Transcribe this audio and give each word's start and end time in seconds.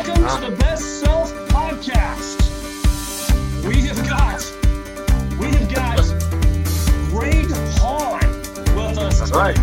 Welcome 0.00 0.40
to 0.40 0.50
the 0.50 0.56
Best 0.56 1.00
Self 1.00 1.30
Podcast. 1.50 2.38
We 3.68 3.82
have 3.82 4.02
got, 4.08 4.40
we 5.38 5.48
have 5.48 5.74
got 5.74 6.00
Greg 7.10 7.50
Hahn 7.76 8.30
with 8.74 8.96
us. 8.96 9.18
That's 9.18 9.30
right. 9.32 9.56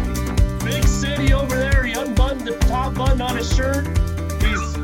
Big 0.63 0.83
city 0.83 1.33
over 1.33 1.55
there. 1.55 1.83
He 1.83 1.93
unbuttoned 1.93 2.41
the 2.41 2.55
top 2.67 2.93
button 2.93 3.19
on 3.19 3.35
his 3.35 3.51
shirt. 3.51 3.87
He's 4.43 4.75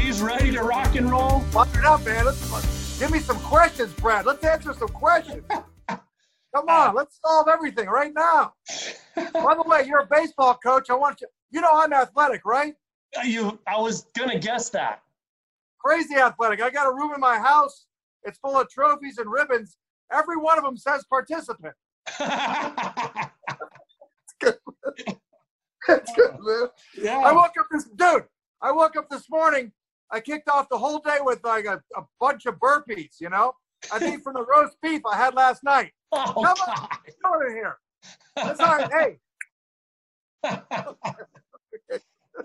he's 0.00 0.22
ready 0.22 0.52
to 0.52 0.62
rock 0.62 0.94
and 0.94 1.10
roll. 1.10 1.40
Fire 1.50 1.66
it 1.74 1.84
up, 1.84 2.04
man. 2.04 2.24
Let's 2.24 3.00
give 3.00 3.10
me 3.10 3.18
some 3.18 3.40
questions, 3.40 3.92
Brad. 3.94 4.24
Let's 4.24 4.44
answer 4.44 4.72
some 4.72 4.86
questions. 4.86 5.42
Come 5.88 6.68
on, 6.68 6.94
let's 6.94 7.18
solve 7.20 7.48
everything 7.48 7.88
right 7.88 8.12
now. 8.14 8.52
By 9.16 9.56
the 9.56 9.64
way, 9.66 9.82
you're 9.84 10.02
a 10.02 10.06
baseball 10.06 10.56
coach. 10.64 10.90
I 10.90 10.94
want 10.94 11.22
you. 11.22 11.26
You 11.50 11.60
know 11.60 11.72
I'm 11.72 11.92
athletic, 11.92 12.44
right? 12.44 12.76
You, 13.24 13.58
I 13.66 13.78
was 13.78 14.06
gonna 14.16 14.38
guess 14.38 14.70
that. 14.70 15.02
Crazy 15.84 16.16
athletic. 16.16 16.62
I 16.62 16.70
got 16.70 16.86
a 16.86 16.94
room 16.94 17.12
in 17.14 17.20
my 17.20 17.38
house. 17.38 17.86
It's 18.24 18.38
full 18.38 18.58
of 18.58 18.68
trophies 18.70 19.18
and 19.18 19.30
ribbons. 19.30 19.76
Every 20.12 20.36
one 20.36 20.58
of 20.58 20.64
them 20.64 20.76
says 20.76 21.04
participant. 21.10 21.74
It's 25.88 26.12
good, 26.14 26.32
man. 26.40 26.68
I 26.68 26.68
yeah. 27.02 27.32
woke 27.32 27.52
up 27.58 27.66
this 27.70 27.84
dude. 27.84 28.24
I 28.60 28.70
woke 28.70 28.96
up 28.96 29.08
this 29.10 29.28
morning. 29.28 29.72
I 30.10 30.20
kicked 30.20 30.48
off 30.48 30.68
the 30.68 30.78
whole 30.78 30.98
day 31.00 31.18
with 31.20 31.42
like 31.42 31.64
a, 31.64 31.82
a 31.96 32.02
bunch 32.20 32.46
of 32.46 32.56
burpees. 32.56 33.20
You 33.20 33.30
know, 33.30 33.54
I 33.92 33.98
think 33.98 34.22
from 34.22 34.34
the 34.34 34.44
roast 34.44 34.76
beef 34.82 35.02
I 35.10 35.16
had 35.16 35.34
last 35.34 35.64
night. 35.64 35.92
Oh, 36.14 36.26
Come 36.26 36.44
on, 36.44 36.54
God. 36.56 36.88
what's 37.04 37.16
going 37.24 37.50
in 37.50 37.56
here? 37.56 37.78
That's 38.36 38.60
all 38.60 38.76
right. 38.76 39.16
Hey, 40.44 40.58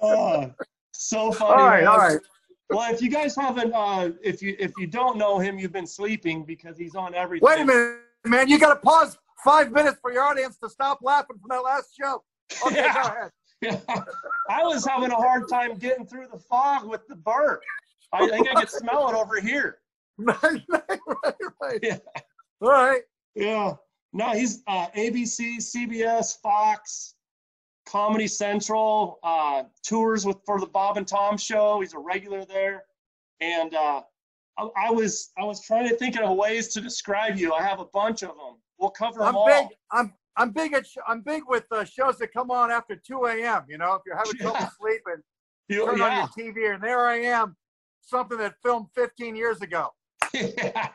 oh, 0.02 0.52
so 0.92 1.32
funny. 1.32 1.52
all 1.62 1.68
right, 1.68 1.80
man. 1.84 1.88
all 1.88 1.98
right. 1.98 2.20
Well, 2.70 2.94
if 2.94 3.02
you 3.02 3.10
guys 3.10 3.36
haven't, 3.36 3.74
uh, 3.74 4.12
if 4.22 4.42
you 4.42 4.56
if 4.60 4.72
you 4.78 4.88
don't 4.88 5.18
know 5.18 5.40
him, 5.40 5.58
you've 5.58 5.72
been 5.72 5.88
sleeping 5.88 6.44
because 6.44 6.78
he's 6.78 6.96
on 6.96 7.14
everything. 7.16 7.46
Wait 7.48 7.62
a 7.62 7.66
minute, 7.66 8.00
man. 8.26 8.50
You 8.50 8.60
got 8.60 8.74
to 8.74 8.80
pause 8.80 9.18
five 9.44 9.72
minutes 9.72 9.98
for 10.02 10.12
your 10.12 10.24
audience 10.24 10.58
to 10.60 10.70
stop 10.70 11.00
laughing 11.02 11.38
from 11.40 11.50
that 11.50 11.64
last 11.64 11.96
joke. 11.98 12.24
Okay, 12.66 12.76
Yeah. 12.76 12.94
go 12.94 13.10
ahead. 13.10 13.32
I 14.50 14.64
was 14.64 14.86
having 14.86 15.12
a 15.12 15.16
hard 15.16 15.50
time 15.50 15.76
getting 15.76 16.06
through 16.06 16.28
the 16.32 16.40
fog 16.40 16.88
with 16.88 17.08
the 17.08 17.16
burp. 17.16 17.62
I 18.14 18.28
think 18.28 18.48
I 18.50 18.54
could 18.60 18.70
smell 18.70 19.10
it 19.10 19.16
over 19.16 19.40
here. 19.42 19.80
right, 20.18 20.42
right, 20.44 21.00
right, 21.24 21.36
right. 21.62 21.80
Yeah. 21.82 21.98
All 22.62 22.70
right. 22.70 23.02
Yeah. 23.36 23.74
No, 24.14 24.30
he's 24.32 24.64
uh, 24.68 24.88
ABC, 24.96 25.58
CBS, 25.58 26.40
Fox, 26.42 27.16
Comedy 27.88 28.28
Central, 28.28 29.20
uh, 29.24 29.64
tours 29.84 30.26
with 30.26 30.38
for 30.46 30.60
the 30.60 30.66
Bob 30.68 30.98
and 30.98 31.08
Tom 31.08 31.38
show. 31.38 31.80
He's 31.82 31.94
a 31.94 32.00
regular 32.00 32.46
there, 32.46 32.84
and 33.40 33.74
uh, 33.74 34.02
I, 34.58 34.70
I 34.88 34.92
was 34.92 35.32
I 35.40 35.44
was 35.44 35.62
trying 35.66 35.88
to 35.90 35.96
think 35.96 36.20
of 36.20 36.36
ways 36.38 36.68
to 36.74 36.82
describe 36.82 37.38
you. 37.38 37.54
I 37.54 37.64
have 37.64 37.80
a 37.80 37.86
bunch 37.86 38.22
of 38.24 38.30
them. 38.30 38.58
We'll 38.78 38.90
cover 38.92 39.20
them 39.20 39.30
I'm 39.30 39.36
all. 39.36 39.46
big. 39.48 39.68
I'm 39.92 40.14
I'm 40.36 40.52
big 40.52 40.74
at 40.74 40.86
sh- 40.86 40.98
I'm 41.08 41.22
big 41.22 41.44
with 41.48 41.66
uh, 41.72 41.84
shows 41.86 42.18
that 42.20 42.34
come 42.34 42.52
on 42.52 42.70
after 42.72 42.96
2 42.96 43.26
a.m. 43.26 43.64
You 43.70 43.78
know, 43.78 43.94
if 43.94 44.02
you're 44.06 44.18
having 44.18 44.34
trouble 44.36 44.58
Yeah. 44.60 44.70
sleeping, 44.80 45.24
You- 45.70 45.86
turn 45.86 45.98
yeah. 45.98 46.04
on 46.04 46.30
your 46.38 46.54
TV, 46.54 46.74
and 46.76 46.84
there 46.84 47.08
I 47.08 47.16
am, 47.22 47.56
something 48.02 48.38
that 48.40 48.56
filmed 48.64 48.88
15 48.96 49.36
years 49.36 49.62
ago. 49.62 49.90
Yeah. 50.34 50.90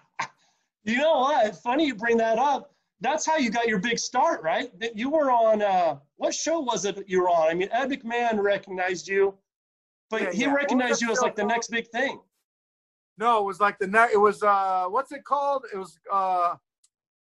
You 0.85 0.99
know 0.99 1.21
what? 1.21 1.55
Funny 1.63 1.87
you 1.87 1.95
bring 1.95 2.17
that 2.17 2.39
up. 2.39 2.75
That's 3.03 3.27
how 3.27 3.37
you 3.37 3.51
got 3.51 3.67
your 3.67 3.81
big 3.81 3.99
start, 3.99 4.43
right? 4.45 4.71
That 4.79 4.97
You 4.97 5.11
were 5.11 5.31
on 5.31 5.61
uh, 5.61 5.97
what 6.17 6.33
show 6.33 6.61
was 6.61 6.85
it 6.85 6.95
that 6.97 7.09
you 7.09 7.21
were 7.23 7.29
on? 7.29 7.49
I 7.51 7.55
mean, 7.55 7.69
Ed 7.73 7.91
McMahon 7.91 8.41
recognized 8.41 9.09
you, 9.09 9.35
but 10.09 10.23
Yeah, 10.23 10.31
he 10.33 10.41
yeah. 10.43 10.55
Recognized 10.55 11.03
you 11.03 11.11
as 11.11 11.21
like 11.21 11.35
the 11.35 11.45
next 11.45 11.69
big 11.69 11.89
thing. 11.89 12.21
No, 13.19 13.41
it 13.41 13.45
was 13.45 13.59
like 13.61 13.79
the 13.81 13.89
ne- 13.89 14.13
It 14.13 14.21
was 14.21 14.43
uh, 14.45 14.85
what's 14.89 15.11
it 15.11 15.25
called? 15.25 15.65
It 15.75 15.77
was 15.77 15.99
uh, 16.13 16.55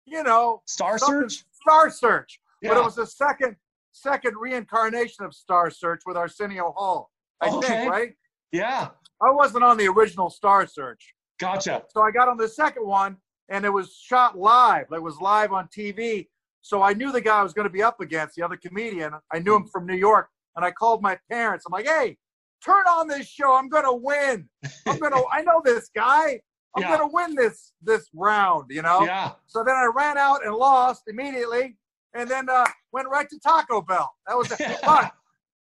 you 0.05 0.21
know, 0.21 0.61
Star 0.65 0.97
Search. 0.99 1.43
Star 1.51 1.89
Search. 1.89 2.39
But 2.61 2.77
it 2.77 2.83
was 2.83 2.95
the 2.95 3.07
second 3.07 3.55
second 3.91 4.35
reincarnation 4.39 5.25
of 5.25 5.33
Star 5.33 5.69
Search 5.71 6.03
with 6.05 6.17
Arsenio 6.17 6.71
Hall. 6.77 7.09
I 7.41 7.49
Okay. 7.49 7.67
think, 7.67 7.91
right? 7.91 8.13
Yeah. 8.51 8.89
I 9.21 9.31
wasn't 9.31 9.63
on 9.63 9.77
the 9.77 9.87
original 9.87 10.29
Star 10.29 10.67
Search. 10.67 11.13
Gotcha. 11.39 11.83
So 11.89 12.01
I 12.03 12.11
got 12.11 12.27
on 12.27 12.37
the 12.37 12.47
second 12.47 12.85
one 12.85 13.17
and 13.49 13.65
it 13.65 13.69
was 13.69 13.95
shot 13.95 14.37
live. 14.37 14.85
It 14.91 15.01
was 15.01 15.17
live 15.19 15.51
on 15.53 15.67
TV. 15.75 16.27
So 16.61 16.81
I 16.81 16.93
knew 16.93 17.11
the 17.11 17.21
guy 17.21 17.39
I 17.39 17.43
was 17.43 17.53
going 17.53 17.67
to 17.67 17.73
be 17.73 17.83
up 17.83 17.99
against, 17.99 18.35
the 18.35 18.43
other 18.43 18.57
comedian. 18.57 19.13
I 19.33 19.39
knew 19.39 19.55
him 19.55 19.67
from 19.67 19.85
New 19.85 19.95
York. 19.97 20.29
And 20.55 20.63
I 20.63 20.71
called 20.71 21.01
my 21.01 21.17
parents. 21.31 21.65
I'm 21.65 21.71
like, 21.73 21.87
hey, 21.87 22.17
turn 22.63 22.85
on 22.87 23.07
this 23.07 23.27
show. 23.27 23.53
I'm 23.55 23.67
going 23.69 23.83
to 23.85 23.93
win. 23.93 24.47
I'm 24.87 24.99
going 24.99 25.11
to, 25.17 25.23
I 25.31 25.41
know 25.41 25.61
this 25.63 25.89
guy. 25.95 26.39
I'm 26.75 26.81
Yeah. 26.83 26.97
going 26.97 27.09
to 27.09 27.13
win 27.13 27.35
this, 27.35 27.73
this 27.81 28.07
round, 28.13 28.65
you 28.69 28.81
know? 28.81 29.01
Yeah. 29.03 29.31
So 29.47 29.63
then 29.63 29.75
I 29.75 29.89
ran 29.95 30.17
out 30.17 30.45
and 30.45 30.55
lost 30.55 31.03
immediately, 31.07 31.75
and 32.15 32.29
then 32.29 32.49
uh, 32.49 32.65
went 32.91 33.07
right 33.09 33.27
to 33.29 33.39
Taco 33.39 33.81
Bell. 33.81 34.11
That 34.27 34.37
was 34.37 34.51
it. 34.51 34.59
But 34.85 35.11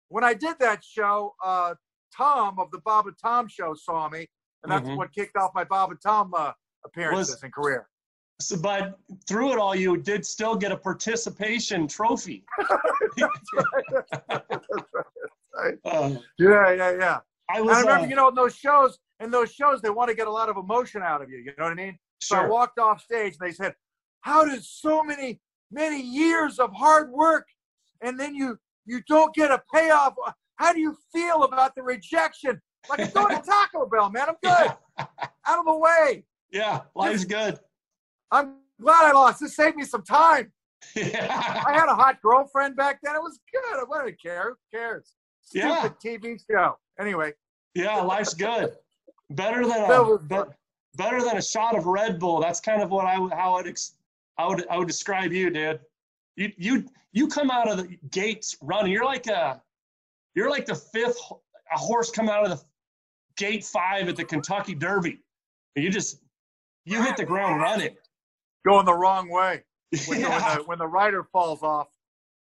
when 0.08 0.24
I 0.24 0.32
did 0.34 0.56
that 0.60 0.82
show, 0.82 1.34
uh, 1.44 1.74
Tom 2.16 2.58
of 2.58 2.70
the 2.70 2.78
Bob 2.84 3.06
and 3.06 3.16
Tom 3.22 3.48
Show 3.48 3.74
saw 3.74 4.08
me, 4.08 4.26
and 4.62 4.72
that's 4.72 4.88
Mhm. 4.88 4.96
what 4.96 5.12
kicked 5.12 5.36
off 5.36 5.50
my 5.54 5.64
Bob 5.64 5.90
and 5.90 6.00
Tom 6.00 6.32
uh, 6.36 6.52
appearances 6.88 7.34
Was- 7.34 7.42
and 7.42 7.52
career. 7.52 7.88
So, 8.40 8.56
but 8.56 8.96
through 9.26 9.52
it 9.52 9.58
all, 9.58 9.74
you 9.74 9.96
did 9.96 10.24
still 10.24 10.54
get 10.54 10.70
a 10.70 10.76
participation 10.76 11.88
trophy. 11.88 12.44
Uh, 15.84 16.14
Yeah, 16.38 16.72
yeah, 16.72 16.90
yeah. 16.92 17.18
I 17.50 17.60
was. 17.60 17.76
I 17.76 17.80
remember, 17.80 18.06
uh, 18.06 18.08
you 18.08 18.14
know, 18.14 18.28
in 18.28 18.34
those 18.36 18.54
shows, 18.54 18.98
in 19.18 19.30
those 19.32 19.52
shows, 19.52 19.80
they 19.80 19.90
want 19.90 20.08
to 20.08 20.14
get 20.14 20.28
a 20.28 20.30
lot 20.30 20.48
of 20.48 20.56
emotion 20.56 21.02
out 21.02 21.20
of 21.20 21.30
you. 21.30 21.38
You 21.38 21.52
know 21.58 21.64
what 21.64 21.72
I 21.72 21.74
mean? 21.74 21.98
So 22.20 22.36
I 22.36 22.46
walked 22.46 22.78
off 22.78 23.02
stage 23.02 23.36
and 23.40 23.48
they 23.48 23.52
said, 23.52 23.74
How 24.20 24.44
did 24.44 24.62
so 24.64 25.02
many, 25.02 25.40
many 25.72 26.00
years 26.00 26.58
of 26.58 26.72
hard 26.72 27.10
work 27.10 27.46
and 28.02 28.18
then 28.18 28.34
you 28.34 28.58
you 28.86 29.02
don't 29.08 29.34
get 29.34 29.50
a 29.50 29.60
payoff? 29.72 30.14
How 30.56 30.72
do 30.72 30.80
you 30.80 30.96
feel 31.12 31.44
about 31.44 31.74
the 31.74 31.82
rejection? 31.82 32.60
Like 32.88 33.00
I'm 33.00 33.10
going 33.10 33.36
to 33.36 33.42
Taco 33.72 33.86
Bell, 33.86 34.10
man. 34.10 34.28
I'm 34.28 34.36
good. 34.42 34.76
Out 35.46 35.58
of 35.58 35.64
the 35.64 35.76
way. 35.76 36.24
Yeah. 36.50 36.80
Life's 36.94 37.24
good. 37.24 37.58
I'm 38.30 38.56
glad 38.80 39.04
I 39.04 39.12
lost. 39.12 39.40
This 39.40 39.56
saved 39.56 39.76
me 39.76 39.84
some 39.84 40.02
time. 40.02 40.52
I 40.96 41.00
had 41.72 41.88
a 41.88 41.94
hot 41.94 42.20
girlfriend 42.22 42.76
back 42.76 43.00
then. 43.02 43.14
It 43.16 43.22
was 43.22 43.40
good. 43.52 43.78
I 43.80 43.84
wouldn't 43.84 44.20
care. 44.20 44.50
Who 44.50 44.78
cares? 44.78 45.14
Stupid 45.42 45.68
Yeah. 45.68 45.88
TV 46.04 46.38
show. 46.50 46.76
Anyway, 47.00 47.32
Yeah. 47.74 47.96
Life's 48.00 48.34
good. 48.34 48.76
Better 49.30 49.66
than 49.66 49.90
a 49.90 50.18
be- 50.18 50.50
better 50.94 51.22
than 51.22 51.36
a 51.36 51.42
shot 51.42 51.76
of 51.76 51.86
Red 51.86 52.18
Bull. 52.18 52.40
That's 52.40 52.60
kind 52.60 52.82
of 52.82 52.90
what 52.90 53.06
I 53.06 53.18
would 53.18 53.32
how 53.32 53.54
I'd 53.56 53.66
ex- 53.66 53.94
I 54.38 54.46
would 54.46 54.66
I 54.68 54.78
would 54.78 54.88
describe 54.88 55.32
you, 55.32 55.50
dude. 55.50 55.80
You 56.36 56.52
you 56.56 56.88
you 57.12 57.28
come 57.28 57.50
out 57.50 57.68
of 57.68 57.76
the 57.78 57.98
gates 58.10 58.56
running. 58.62 58.92
You're 58.92 59.04
like 59.04 59.26
a 59.26 59.60
you're 60.34 60.48
like 60.50 60.64
the 60.66 60.74
fifth 60.74 61.18
a 61.30 61.78
horse 61.78 62.10
coming 62.10 62.30
out 62.30 62.44
of 62.44 62.58
the 62.58 62.64
gate 63.36 63.64
five 63.64 64.08
at 64.08 64.16
the 64.16 64.24
Kentucky 64.24 64.74
Derby. 64.74 65.20
And 65.76 65.84
you 65.84 65.90
just 65.90 66.20
you 66.88 67.02
hit 67.02 67.16
the 67.16 67.24
ground 67.24 67.60
running. 67.60 67.94
going 68.66 68.84
the 68.86 68.94
wrong 68.94 69.28
way 69.30 69.62
when, 70.06 70.20
the, 70.22 70.28
when, 70.28 70.40
Yeah. 70.40 70.56
the, 70.56 70.62
when 70.64 70.78
the 70.78 70.86
rider 70.86 71.24
falls 71.32 71.62
off. 71.62 71.88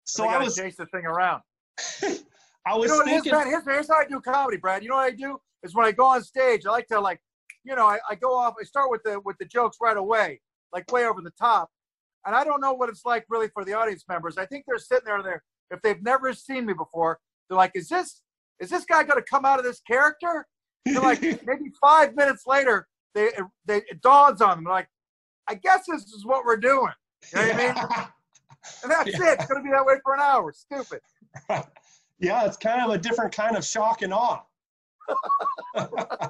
So 0.03 0.25
I 0.27 0.37
was 0.37 0.55
chase 0.55 0.75
the 0.75 0.85
thing 0.87 1.05
around. 1.05 1.41
I 2.03 2.73
You 2.73 2.79
was 2.79 2.89
know 2.91 2.99
it 3.01 3.07
is, 3.07 3.13
thinking 3.13 3.31
man? 3.33 3.47
Here's, 3.47 3.63
here's 3.65 3.87
how 3.87 3.95
I 3.95 4.05
do 4.05 4.19
comedy, 4.21 4.57
Brad. 4.57 4.83
You 4.83 4.89
know 4.89 4.95
what 4.95 5.05
I 5.05 5.15
do 5.15 5.39
is 5.63 5.73
when 5.75 5.85
I 5.85 5.91
go 5.91 6.05
on 6.05 6.23
stage, 6.23 6.65
I 6.65 6.71
like 6.71 6.87
to 6.87 6.99
like, 6.99 7.19
you 7.63 7.75
know, 7.75 7.85
I, 7.85 7.97
I 8.09 8.15
go 8.15 8.37
off. 8.37 8.53
I 8.59 8.63
start 8.63 8.91
with 8.91 9.01
the 9.03 9.19
with 9.21 9.37
the 9.39 9.45
jokes 9.45 9.77
right 9.81 9.97
away, 9.97 10.41
like 10.73 10.91
way 10.91 11.05
over 11.05 11.21
the 11.21 11.31
top. 11.31 11.69
And 12.25 12.35
I 12.35 12.43
don't 12.43 12.61
know 12.61 12.73
what 12.73 12.89
it's 12.89 13.05
like 13.05 13.25
really 13.29 13.47
for 13.49 13.63
the 13.65 13.73
audience 13.73 14.03
members. 14.07 14.37
I 14.37 14.45
think 14.45 14.65
they're 14.67 14.77
sitting 14.77 15.05
there, 15.05 15.21
there 15.23 15.43
if 15.71 15.81
they've 15.81 16.01
never 16.03 16.33
seen 16.33 16.65
me 16.65 16.73
before, 16.73 17.19
they're 17.49 17.57
like, 17.57 17.71
"Is 17.75 17.87
this 17.89 18.21
is 18.59 18.69
this 18.69 18.85
guy 18.85 19.03
going 19.03 19.19
to 19.19 19.25
come 19.27 19.45
out 19.45 19.57
of 19.59 19.65
this 19.65 19.81
character?" 19.81 20.45
They're 20.85 21.01
like, 21.01 21.21
maybe 21.45 21.71
five 21.81 22.15
minutes 22.15 22.43
later, 22.45 22.87
they 23.15 23.31
they 23.65 23.77
it 23.89 24.01
dawns 24.01 24.41
on 24.41 24.57
them. 24.57 24.65
Like, 24.65 24.87
"I 25.47 25.55
guess 25.55 25.85
this 25.87 26.03
is 26.13 26.25
what 26.25 26.45
we're 26.45 26.57
doing." 26.57 26.91
You 27.33 27.41
know 27.41 27.47
what 27.47 27.55
I 27.55 27.57
mean? 27.57 27.75
And 28.83 28.91
that's 28.91 29.07
Yeah. 29.07 29.31
it. 29.31 29.39
It's 29.39 29.45
going 29.47 29.61
to 29.61 29.63
be 29.63 29.71
that 29.71 29.85
way 29.85 29.95
for 30.03 30.13
an 30.13 30.19
hour. 30.21 30.53
Stupid. 30.53 30.99
yeah, 32.19 32.45
it's 32.45 32.57
kind 32.57 32.81
of 32.81 32.91
a 32.91 32.97
different 32.97 33.31
kind 33.33 33.55
of 33.57 33.65
shock 33.65 34.01
and 34.03 34.13
awe. 34.13 34.41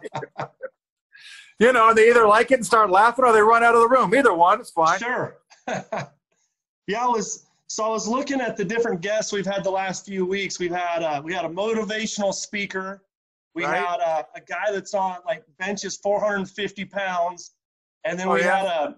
You 1.57 1.71
know, 1.71 1.93
they 1.93 2.09
either 2.09 2.27
like 2.27 2.51
it 2.51 2.55
and 2.55 2.65
start 2.65 2.89
laughing 2.89 3.23
or 3.23 3.31
they 3.31 3.39
run 3.41 3.63
out 3.63 3.75
of 3.75 3.81
the 3.81 3.87
room. 3.87 4.13
Either 4.13 4.33
one, 4.33 4.59
it's 4.59 4.71
fine. 4.71 4.99
Sure. 4.99 5.37
yeah, 5.67 7.05
I 7.05 7.07
was 7.07 7.45
so 7.67 7.85
I 7.85 7.87
was 7.89 8.07
looking 8.07 8.41
at 8.41 8.57
the 8.57 8.65
different 8.65 8.99
guests 8.99 9.31
we've 9.31 9.45
had 9.45 9.63
the 9.63 9.71
last 9.71 10.05
few 10.05 10.25
weeks. 10.25 10.59
We've 10.59 10.73
had 10.75 11.01
uh, 11.01 11.21
we 11.23 11.33
had 11.33 11.45
a 11.45 11.49
motivational 11.49 12.33
speaker. 12.33 13.03
We 13.55 13.63
Right. 13.63 13.77
had 13.77 14.01
a, 14.01 14.27
a 14.35 14.41
guy 14.41 14.71
that's 14.71 14.93
on 14.93 15.19
like 15.25 15.43
benches 15.57 15.97
450 15.97 16.85
pounds, 16.85 17.55
and 18.03 18.19
then 18.19 18.27
Oh, 18.27 18.33
we 18.33 18.41
yeah? 18.41 18.57
had 18.57 18.65
a 18.65 18.95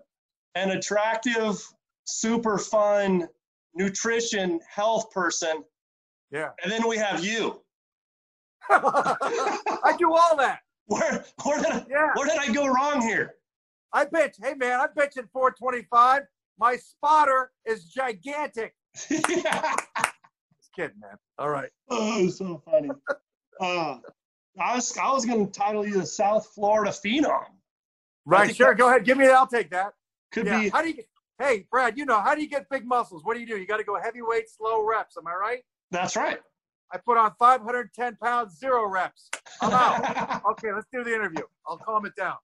an 0.55 0.71
attractive, 0.71 1.63
super 2.05 2.57
fun 2.57 3.29
nutrition 3.75 4.59
health 4.67 5.11
person, 5.11 5.63
Yeah. 6.31 6.49
and 6.63 6.71
then 6.71 6.87
we 6.87 6.97
have 6.97 7.23
you. 7.23 7.63
I 8.69 9.95
do 9.99 10.11
all 10.15 10.35
that. 10.37 10.59
Where 10.87 11.23
where 11.43 11.57
did 11.61 11.67
I, 11.71 11.85
Yeah. 11.89 12.09
where 12.15 12.27
did 12.27 12.39
I 12.39 12.51
go 12.51 12.65
wrong 12.67 13.01
here? 13.01 13.35
I 13.93 14.05
pitch. 14.05 14.37
Hey 14.41 14.53
man, 14.55 14.79
I 14.79 14.87
pitch 14.87 15.17
at 15.17 15.29
425. 15.31 16.23
My 16.57 16.75
spotter 16.77 17.51
is 17.65 17.85
gigantic. 17.85 18.73
Just 18.95 19.27
kidding, 20.75 20.99
man. 20.99 21.17
All 21.37 21.49
right. 21.49 21.69
Oh, 21.89 22.27
so 22.29 22.61
funny. 22.65 22.89
Uh, 23.59 23.97
I 24.59 24.75
was 24.75 24.97
I 24.97 25.11
was 25.11 25.25
going 25.25 25.45
to 25.45 25.51
title 25.51 25.85
you 25.85 25.99
the 25.99 26.05
South 26.05 26.47
Florida 26.53 26.91
Phenom. 26.91 27.45
Right, 28.25 28.55
sure. 28.55 28.73
Go 28.73 28.89
ahead. 28.89 29.05
Give 29.05 29.17
me 29.17 29.25
that. 29.27 29.35
I'll 29.35 29.47
take 29.47 29.69
that. 29.71 29.93
Could 30.31 30.47
yeah. 30.47 30.59
be. 30.61 30.69
How 30.69 30.81
do 30.81 30.89
you 30.89 30.95
get, 30.95 31.05
hey, 31.39 31.65
Brad, 31.71 31.97
you 31.97 32.05
know, 32.05 32.19
how 32.19 32.35
do 32.35 32.41
you 32.41 32.49
get 32.49 32.69
big 32.69 32.85
muscles? 32.85 33.23
What 33.23 33.35
do 33.35 33.39
you 33.39 33.47
do? 33.47 33.57
You 33.57 33.65
got 33.65 33.77
to 33.77 33.83
go 33.85 33.99
heavyweight, 34.01 34.49
slow 34.49 34.85
reps. 34.85 35.15
Am 35.17 35.25
I 35.27 35.35
right? 35.35 35.59
That's 35.91 36.15
right. 36.17 36.39
I 36.91 36.97
put 36.97 37.17
on 37.17 37.33
510 37.39 38.17
pounds, 38.17 38.57
zero 38.59 38.87
reps. 38.89 39.29
I'm 39.61 39.71
out. 39.71 40.45
okay, 40.51 40.73
let's 40.73 40.87
do 40.91 41.03
the 41.03 41.13
interview. 41.13 41.43
I'll 41.67 41.77
calm 41.77 42.05
it 42.05 42.15
down. 42.15 42.35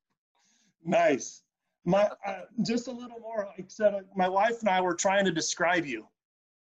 nice. 0.86 1.42
My 1.86 2.10
uh, 2.26 2.42
just 2.66 2.88
a 2.88 2.92
little 2.92 3.20
more. 3.20 3.46
Like 3.58 3.66
I 3.66 3.68
said, 3.68 3.94
uh, 3.94 4.00
my 4.16 4.30
wife 4.30 4.62
and 4.62 4.70
I 4.70 4.80
were 4.80 4.96
trying 4.96 5.26
to 5.26 5.32
describe 5.34 5.86
you, 5.86 6.08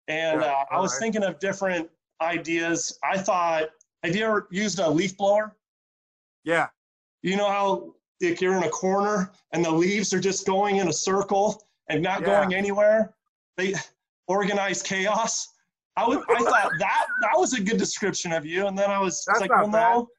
and 0.10 0.42
Yeah, 0.42 0.48
uh, 0.48 0.66
I 0.70 0.80
was 0.82 0.92
alright. 0.92 1.00
thinking 1.04 1.24
of 1.24 1.40
different 1.40 1.90
ideas. 2.20 3.00
I 3.02 3.18
thought, 3.18 3.70
have 4.06 4.16
you 4.16 4.26
ever 4.26 4.48
used 4.52 4.80
a 4.80 4.90
leaf 4.90 5.18
blower? 5.18 5.56
Yeah. 6.44 6.68
You 7.22 7.38
know 7.38 7.50
how 7.50 7.96
if 8.20 8.42
you're 8.42 8.56
in 8.56 8.64
a 8.64 8.70
corner 8.70 9.32
and 9.52 9.64
the 9.66 9.72
leaves 9.72 10.14
are 10.14 10.20
just 10.20 10.46
going 10.46 10.78
in 10.78 10.88
a 10.88 10.94
circle 10.94 11.68
and 11.90 12.02
not 12.02 12.22
Yeah. 12.22 12.28
going 12.28 12.54
anywhere, 12.54 13.14
they 13.58 13.74
organize 14.28 14.82
chaos. 14.82 15.50
I 15.98 16.08
would, 16.08 16.20
I 16.30 16.40
thought 16.44 16.72
that 16.80 17.06
that 17.22 17.34
was 17.38 17.54
a 17.54 17.62
good 17.62 17.78
description 17.78 18.32
of 18.32 18.46
you, 18.46 18.68
and 18.68 18.78
then 18.78 18.92
I 18.92 19.00
was 19.00 19.24
That's 19.28 19.42
like, 19.42 19.50
well, 19.50 19.68
bad. 19.70 19.94
no. 19.96 20.10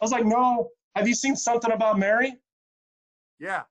I 0.00 0.04
was 0.04 0.12
like, 0.12 0.24
no. 0.24 0.70
Have 0.96 1.08
you 1.08 1.14
seen 1.14 1.34
something 1.36 1.72
about 1.72 1.98
Mary, 1.98 2.36
Yeah. 3.40 3.62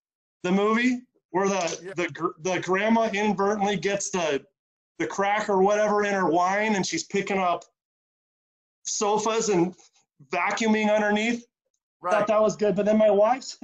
the 0.43 0.51
movie, 0.51 1.01
where 1.31 1.47
the 1.47 1.79
Yeah. 1.83 1.93
the 1.95 2.33
the 2.39 2.59
grandma 2.59 3.09
inadvertently 3.09 3.77
gets 3.77 4.09
the 4.11 4.45
the 4.99 5.07
crack 5.07 5.49
or 5.49 5.61
whatever 5.63 6.03
in 6.03 6.13
her 6.13 6.29
wine, 6.29 6.75
and 6.75 6.85
she's 6.85 7.03
picking 7.05 7.37
up 7.39 7.63
sofas 8.85 9.49
and 9.49 9.73
vacuuming 10.31 10.93
underneath? 10.93 11.45
Right. 12.01 12.11
thought 12.13 12.27
that 12.27 12.41
was 12.41 12.55
good. 12.55 12.75
But 12.75 12.85
then 12.85 12.97
my 12.97 13.09
wife, 13.09 13.57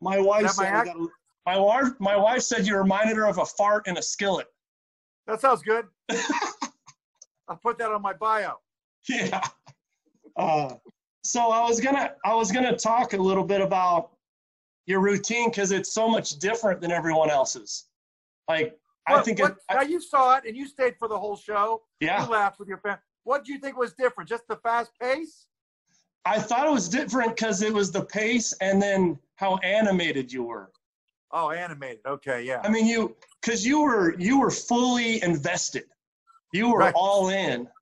my 0.00 0.18
wife 0.20 0.50
said, 0.50 0.86
my 0.86 1.06
my 1.46 1.58
wife, 1.58 1.88
my 1.98 2.16
wife 2.16 2.42
said 2.42 2.66
you 2.66 2.76
reminded 2.76 3.16
her 3.16 3.26
of 3.26 3.38
a 3.38 3.44
fart 3.44 3.88
in 3.88 3.96
a 3.96 4.02
skillet. 4.02 4.46
That 5.26 5.40
sounds 5.40 5.62
good. 5.62 5.86
I'll 7.48 7.56
put 7.56 7.78
that 7.78 7.90
on 7.90 8.02
my 8.02 8.12
bio. 8.12 8.54
Yeah. 9.08 9.40
Uh, 10.36 10.74
so 11.24 11.50
I 11.50 11.62
was 11.68 11.80
gonna, 11.80 12.12
I 12.24 12.34
was 12.34 12.52
gonna 12.52 12.76
talk 12.76 13.12
a 13.12 13.16
little 13.16 13.44
bit 13.44 13.60
about 13.60 14.10
your 14.86 15.00
routine 15.00 15.50
because 15.50 15.72
it's 15.72 15.92
so 15.92 16.08
much 16.08 16.38
different 16.38 16.80
than 16.80 16.92
everyone 16.92 17.30
else's. 17.30 17.86
Like 18.48 18.78
I 19.06 19.20
think, 19.22 19.40
what, 19.40 19.52
it, 19.52 19.58
I- 19.68 19.74
now 19.74 19.80
you 19.82 20.00
saw 20.00 20.36
it 20.36 20.44
and 20.46 20.56
you 20.56 20.66
stayed 20.66 20.94
for 20.98 21.08
the 21.08 21.18
whole 21.18 21.36
show. 21.36 21.82
yeah, 22.00 22.24
You 22.24 22.30
laughed 22.30 22.58
with 22.60 22.68
your 22.68 22.78
family. 22.78 23.00
What 23.24 23.44
do 23.44 23.52
you 23.52 23.58
think 23.58 23.76
was 23.76 23.92
different? 23.94 24.28
Just 24.28 24.46
the 24.48 24.56
fast 24.56 24.92
pace? 25.00 25.46
I 26.24 26.38
thought 26.38 26.66
it 26.66 26.72
was 26.72 26.88
different 26.88 27.36
because 27.36 27.62
it 27.62 27.72
was 27.72 27.90
the 27.90 28.04
pace 28.04 28.52
and 28.60 28.80
then 28.80 29.18
how 29.36 29.56
animated 29.58 30.32
you 30.32 30.44
were. 30.44 30.70
Oh, 31.32 31.50
animated. 31.50 32.00
Okay, 32.06 32.42
yeah. 32.42 32.60
I 32.64 32.68
mean, 32.68 32.86
you 32.86 33.16
because 33.40 33.64
you 33.66 33.82
were 33.82 34.18
you 34.18 34.40
were 34.40 34.50
fully 34.50 35.22
invested. 35.22 35.84
You 36.52 36.72
were 36.72 36.78
Right. 36.78 36.94
all 36.96 37.28
in. 37.30 37.68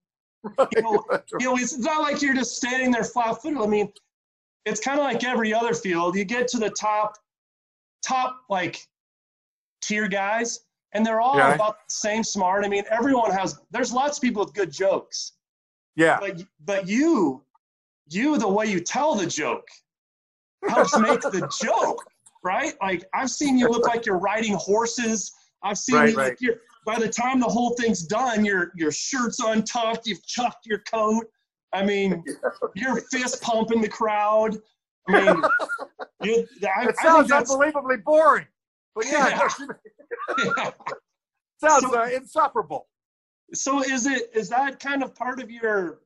You 0.77 0.83
know, 0.83 1.05
you 1.41 1.47
know, 1.47 1.57
it's 1.57 1.77
not 1.77 2.01
like 2.01 2.23
you're 2.23 2.35
just 2.35 2.57
standing 2.57 2.93
there 2.93 3.03
flat 3.03 3.43
footed. 3.43 3.59
I 3.61 3.67
mean, 3.67 3.93
it's 4.65 4.81
kind 4.81 4.99
of 4.99 5.05
like 5.05 5.25
every 5.25 5.53
other 5.53 5.75
field. 5.75 6.15
You 6.17 6.25
get 6.25 6.47
to 6.49 6.59
the 6.59 6.71
top, 6.71 7.19
top 8.07 8.37
like 8.49 8.87
tier 9.83 10.07
guys, 10.09 10.61
and 10.93 11.05
they're 11.05 11.21
all 11.21 11.37
Yeah. 11.37 11.55
about 11.55 11.79
the 11.87 11.93
same 11.93 12.25
smart. 12.25 12.65
I 12.65 12.69
mean, 12.69 12.85
everyone 12.91 13.31
has. 13.33 13.59
There's 13.71 13.93
lots 13.93 14.19
of 14.19 14.23
people 14.23 14.45
with 14.45 14.55
good 14.55 14.71
jokes, 14.73 15.33
yeah. 15.97 16.19
but 16.21 16.43
but 16.65 16.89
you, 16.89 17.43
you 18.09 18.39
the 18.39 18.49
way 18.49 18.67
you 18.67 18.81
tell 18.81 19.15
the 19.15 19.27
joke 19.27 19.67
helps 20.69 20.97
make 20.99 21.21
the 21.21 21.49
joke 21.63 22.03
right. 22.43 22.75
Like 22.81 23.05
I've 23.15 23.31
seen 23.31 23.59
you 23.59 23.69
look 23.69 23.87
like 23.87 24.07
you're 24.07 24.19
riding 24.19 24.55
horses. 24.55 25.33
I've 25.63 25.79
seen 25.79 25.97
Right, 25.97 26.11
you 26.11 26.17
right. 26.17 26.29
like 26.31 26.41
you're. 26.41 26.57
By 26.87 26.99
the 26.99 27.09
time 27.09 27.39
the 27.39 27.47
whole 27.47 27.75
thing's 27.79 28.05
done, 28.07 28.45
your 28.47 28.73
your 28.75 28.91
shirt's 28.91 29.41
untucked. 29.41 30.07
You've 30.07 30.25
chucked 30.27 30.65
your 30.67 30.79
coat. 30.91 31.27
I 31.75 31.85
mean, 31.85 32.25
you're 32.75 33.03
fist 33.13 33.43
pumping 33.43 33.83
the 33.83 33.89
crowd. 33.89 34.57
I 35.07 35.13
mean, 35.25 35.43
you, 36.23 36.47
I, 36.77 36.87
It 36.89 36.97
sounds 36.97 37.31
unbelievably 37.31 37.99
boring. 37.99 38.47
But 38.99 39.07
yeah, 39.07 39.49
Yeah. 40.45 40.71
sounds 41.65 41.85
So- 41.85 42.01
uh, 42.01 42.09
insufferable. 42.13 42.89
so. 43.55 43.81
Is 43.83 44.07
it 44.07 44.31
is 44.35 44.49
that 44.49 44.81
kind 44.81 45.03
of 45.05 45.15
part 45.15 45.41
of 45.41 45.51
your? 45.51 46.01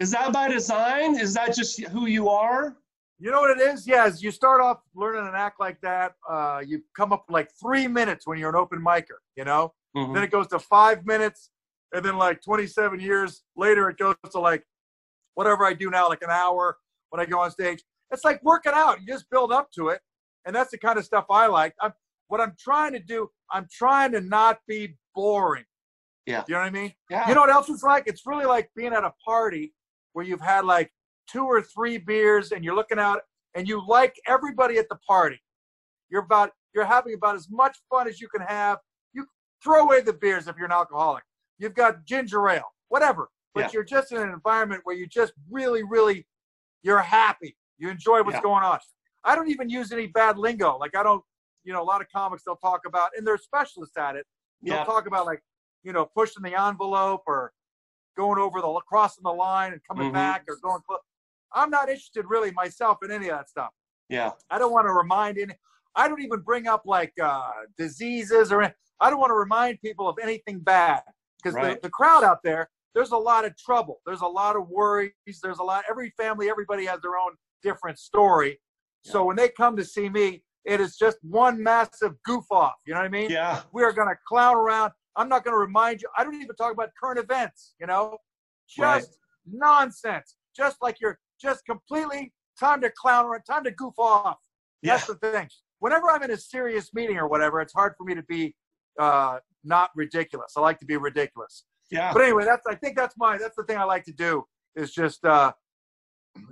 Is 0.00 0.12
that 0.12 0.32
by 0.32 0.48
design? 0.48 1.18
Is 1.18 1.34
that 1.34 1.54
just 1.56 1.82
who 1.88 2.06
you 2.06 2.28
are? 2.28 2.76
You 3.18 3.32
know 3.32 3.40
what 3.40 3.58
it 3.58 3.60
is? 3.60 3.84
Yes, 3.84 4.22
you 4.22 4.30
start 4.30 4.60
off 4.60 4.78
learning 4.94 5.26
an 5.26 5.34
act 5.34 5.58
like 5.58 5.80
that. 5.80 6.12
Uh, 6.30 6.62
you 6.64 6.80
come 6.96 7.12
up 7.12 7.24
like 7.28 7.50
three 7.60 7.88
minutes 7.88 8.24
when 8.24 8.38
you're 8.38 8.50
an 8.50 8.54
open 8.54 8.78
micer, 8.80 9.18
you 9.36 9.44
know? 9.44 9.72
Mm-hmm. 9.96 10.14
Then 10.14 10.22
it 10.22 10.30
goes 10.30 10.46
to 10.48 10.60
five 10.60 11.04
minutes. 11.04 11.50
And 11.92 12.04
then 12.04 12.16
like 12.16 12.40
27 12.42 13.00
years 13.00 13.42
later, 13.56 13.88
it 13.90 13.96
goes 13.98 14.14
to 14.30 14.38
like 14.38 14.62
whatever 15.34 15.64
I 15.66 15.72
do 15.74 15.90
now, 15.90 16.08
like 16.08 16.22
an 16.22 16.30
hour 16.30 16.76
when 17.10 17.20
I 17.20 17.24
go 17.26 17.40
on 17.40 17.50
stage. 17.50 17.82
It's 18.12 18.24
like 18.24 18.40
working 18.44 18.72
out. 18.72 19.00
You 19.00 19.06
just 19.08 19.28
build 19.30 19.50
up 19.50 19.68
to 19.72 19.88
it. 19.88 20.00
And 20.48 20.56
that's 20.56 20.70
the 20.70 20.78
kind 20.78 20.98
of 20.98 21.04
stuff 21.04 21.26
I 21.30 21.46
like. 21.46 21.74
I'm, 21.78 21.92
what 22.28 22.40
I'm 22.40 22.54
trying 22.58 22.92
to 22.94 22.98
do, 22.98 23.28
I'm 23.52 23.68
trying 23.70 24.12
to 24.12 24.22
not 24.22 24.58
be 24.66 24.96
boring. 25.14 25.64
Yeah. 26.24 26.42
You 26.48 26.54
know 26.54 26.60
what 26.60 26.66
I 26.66 26.70
mean? 26.70 26.94
Yeah. 27.10 27.28
You 27.28 27.34
know 27.34 27.42
what 27.42 27.50
else 27.50 27.68
it's 27.68 27.82
like? 27.82 28.04
It's 28.06 28.22
really 28.26 28.46
like 28.46 28.70
being 28.74 28.94
at 28.94 29.04
a 29.04 29.12
party 29.22 29.74
where 30.14 30.24
you've 30.24 30.40
had 30.40 30.64
like 30.64 30.90
two 31.30 31.44
or 31.44 31.60
three 31.60 31.98
beers 31.98 32.52
and 32.52 32.64
you're 32.64 32.74
looking 32.74 32.98
out 32.98 33.20
and 33.54 33.68
you 33.68 33.86
like 33.86 34.14
everybody 34.26 34.78
at 34.78 34.88
the 34.88 34.96
party. 35.06 35.38
You're 36.10 36.22
about 36.24 36.52
you're 36.74 36.86
having 36.86 37.12
about 37.12 37.34
as 37.34 37.48
much 37.50 37.76
fun 37.90 38.08
as 38.08 38.18
you 38.18 38.28
can 38.28 38.40
have. 38.40 38.78
You 39.12 39.26
throw 39.62 39.84
away 39.84 40.00
the 40.00 40.14
beers 40.14 40.48
if 40.48 40.56
you're 40.56 40.64
an 40.66 40.72
alcoholic. 40.72 41.24
You've 41.58 41.74
got 41.74 42.06
ginger 42.06 42.48
ale, 42.48 42.72
whatever. 42.88 43.28
But 43.54 43.64
Yeah. 43.64 43.70
you're 43.74 43.84
just 43.84 44.12
in 44.12 44.18
an 44.18 44.30
environment 44.30 44.80
where 44.84 44.96
you 44.96 45.06
just 45.06 45.34
really, 45.50 45.82
really 45.82 46.26
you're 46.82 47.00
happy. 47.00 47.54
You 47.76 47.90
enjoy 47.90 48.22
what's 48.22 48.36
Yeah. 48.36 48.42
going 48.42 48.64
on. 48.64 48.78
I 49.24 49.34
don't 49.34 49.50
even 49.50 49.68
use 49.68 49.92
any 49.92 50.06
bad 50.06 50.38
lingo. 50.38 50.76
Like 50.78 50.96
I 50.96 51.02
don't, 51.02 51.22
you 51.64 51.72
know, 51.72 51.82
a 51.82 51.84
lot 51.84 52.00
of 52.00 52.06
comics 52.14 52.42
they'll 52.44 52.56
talk 52.56 52.82
about 52.86 53.10
and 53.16 53.26
they're 53.26 53.38
specialists 53.38 53.96
at 53.96 54.16
it 54.16 54.26
they'll 54.62 54.76
yeah. 54.76 54.84
talk 54.84 55.06
about 55.06 55.26
like 55.26 55.40
you 55.84 55.92
know 55.92 56.06
pushing 56.16 56.42
the 56.42 56.60
envelope 56.60 57.22
or 57.26 57.52
going 58.16 58.38
over 58.38 58.60
the 58.60 58.80
crossing 58.88 59.22
the 59.22 59.30
line 59.30 59.72
and 59.72 59.80
coming 59.88 60.10
Mhm. 60.10 60.14
back 60.14 60.44
or 60.48 60.56
going 60.62 60.80
close. 60.86 60.98
I'm 61.52 61.70
not 61.70 61.88
interested 61.88 62.24
really 62.26 62.50
myself 62.50 62.98
in 63.04 63.10
any 63.10 63.28
of 63.28 63.38
that 63.38 63.48
stuff. 63.48 63.70
Yeah. 64.08 64.32
I 64.50 64.58
don't 64.58 64.72
want 64.72 64.86
to 64.86 64.92
remind 64.92 65.38
any. 65.38 65.54
I 65.94 66.08
don't 66.08 66.20
even 66.20 66.40
bring 66.40 66.66
up 66.66 66.82
like 66.84 67.12
uh, 67.22 67.50
diseases 67.76 68.52
or. 68.52 68.74
I 69.00 69.10
don't 69.10 69.20
want 69.20 69.30
to 69.30 69.36
remind 69.36 69.80
people 69.80 70.08
of 70.08 70.16
anything 70.20 70.58
bad 70.58 71.02
because 71.40 71.54
Right. 71.54 71.80
the, 71.80 71.86
the 71.86 71.90
crowd 71.90 72.24
out 72.24 72.42
there. 72.42 72.68
There's 72.94 73.12
a 73.12 73.16
lot 73.16 73.44
of 73.44 73.56
trouble. 73.56 74.00
There's 74.04 74.22
a 74.22 74.26
lot 74.26 74.56
of 74.56 74.68
worries. 74.68 75.12
There's 75.40 75.60
a 75.60 75.62
lot. 75.62 75.84
Every 75.88 76.10
family, 76.16 76.50
everybody 76.50 76.84
has 76.86 77.00
their 77.00 77.16
own 77.16 77.36
different 77.62 77.98
story. 78.00 78.60
So 79.02 79.24
when 79.24 79.36
they 79.36 79.48
come 79.48 79.76
to 79.76 79.84
see 79.84 80.08
me, 80.08 80.42
it 80.64 80.80
is 80.80 80.96
just 80.96 81.18
one 81.22 81.62
massive 81.62 82.12
goof 82.24 82.44
off. 82.50 82.74
You 82.86 82.94
know 82.94 83.00
what 83.00 83.06
I 83.06 83.10
mean? 83.10 83.30
Yeah. 83.30 83.62
we 83.72 83.82
are 83.84 83.92
going 83.92 84.08
to 84.08 84.16
clown 84.26 84.56
around. 84.56 84.92
I'm 85.16 85.28
not 85.28 85.44
going 85.44 85.54
to 85.54 85.58
remind 85.58 86.02
you. 86.02 86.08
I 86.16 86.24
don't 86.24 86.34
even 86.34 86.54
talk 86.56 86.72
about 86.72 86.90
current 87.02 87.18
events, 87.18 87.74
you 87.80 87.86
know, 87.86 88.18
just 88.68 89.08
Right. 89.08 89.60
nonsense. 89.60 90.36
Just 90.56 90.76
like 90.82 91.00
you're 91.00 91.18
just 91.40 91.64
completely 91.64 92.32
time 92.58 92.80
to 92.82 92.90
clown 92.90 93.24
around, 93.24 93.42
time 93.42 93.64
to 93.64 93.70
goof 93.70 93.94
off. 93.98 94.38
Yeah. 94.82 94.96
That's 94.96 95.06
the 95.06 95.14
thing. 95.14 95.48
Whenever 95.78 96.10
I'm 96.10 96.22
in 96.22 96.32
a 96.32 96.36
serious 96.36 96.92
meeting 96.92 97.16
or 97.16 97.28
whatever, 97.28 97.60
it's 97.60 97.72
hard 97.72 97.94
for 97.96 98.04
me 98.04 98.14
to 98.14 98.22
be 98.24 98.54
uh, 98.98 99.38
not 99.64 99.90
ridiculous. 99.94 100.52
I 100.56 100.60
like 100.60 100.78
to 100.80 100.86
be 100.86 100.96
ridiculous. 100.96 101.64
Yeah. 101.90 102.12
But 102.12 102.22
anyway, 102.22 102.44
that's 102.44 102.66
I 102.66 102.74
think 102.74 102.96
that's 102.96 103.14
my 103.16 103.38
that's 103.38 103.56
the 103.56 103.64
thing 103.64 103.78
I 103.78 103.84
like 103.84 104.04
to 104.04 104.12
do 104.12 104.44
is 104.76 104.92
just 104.92 105.24
uh, 105.24 105.52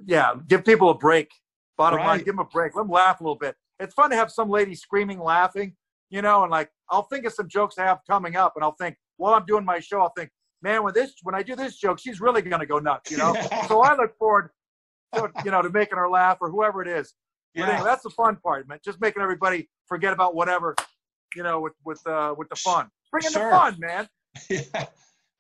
yeah, 0.07 0.35
give 0.47 0.65
people 0.65 0.91
a 0.91 0.95
break. 0.97 1.29
Bottom 1.77 1.99
line, 2.01 2.19
give 2.19 2.27
them 2.29 2.39
a 2.39 2.45
break. 2.45 2.75
Let 2.75 2.83
them 2.83 2.91
laugh 2.91 3.21
a 3.21 3.23
little 3.23 3.37
bit. 3.37 3.55
It's 3.79 3.95
fun 3.95 4.11
to 4.11 4.17
have 4.17 4.31
some 4.31 4.49
lady 4.49 4.75
screaming, 4.75 5.19
laughing, 5.21 5.77
you 6.11 6.23
know, 6.23 6.43
and 6.43 6.51
like 6.51 6.71
I'll 6.91 7.03
think 7.03 7.27
of 7.27 7.33
some 7.35 7.49
jokes 7.49 7.77
I 7.79 7.85
have 7.85 7.99
coming 8.09 8.37
up, 8.37 8.53
and 8.57 8.65
I'll 8.65 8.77
think 8.81 8.97
while 9.19 9.35
I'm 9.35 9.45
doing 9.45 9.65
my 9.65 9.79
show, 9.81 10.01
I'll 10.01 10.13
think, 10.17 10.31
man, 10.63 10.83
when 10.83 10.95
this 10.95 11.15
when 11.23 11.35
I 11.35 11.43
do 11.43 11.55
this 11.55 11.77
joke, 11.77 11.99
she's 11.99 12.21
really 12.21 12.43
gonna 12.43 12.67
go 12.67 12.79
nuts, 12.79 13.11
you 13.11 13.19
know. 13.19 13.35
so 13.69 13.83
I 13.83 13.95
look 13.97 14.17
forward 14.17 14.51
to 15.15 15.31
you 15.45 15.51
know 15.51 15.63
to 15.63 15.71
making 15.71 15.99
her 15.99 16.09
laugh 16.09 16.39
or 16.41 16.51
whoever 16.51 16.81
it 16.83 16.89
is. 16.89 17.15
But 17.55 17.61
Yeah. 17.63 17.69
anyway, 17.71 17.85
that's 17.85 18.03
the 18.03 18.11
fun 18.11 18.37
part, 18.37 18.69
man. 18.69 18.79
Just 18.85 19.01
making 19.01 19.23
everybody 19.23 19.69
forget 19.87 20.13
about 20.13 20.35
whatever, 20.35 20.75
you 21.35 21.43
know, 21.43 21.61
with 21.61 21.75
with 21.85 22.01
uh, 22.07 22.35
with 22.37 22.49
the 22.49 22.57
fun. 22.57 22.89
Bring 23.13 23.25
in 23.27 23.33
Sure. 23.33 23.51
the 23.51 23.57
fun, 23.57 23.77
man. 23.79 24.09
Yeah. 24.51 24.87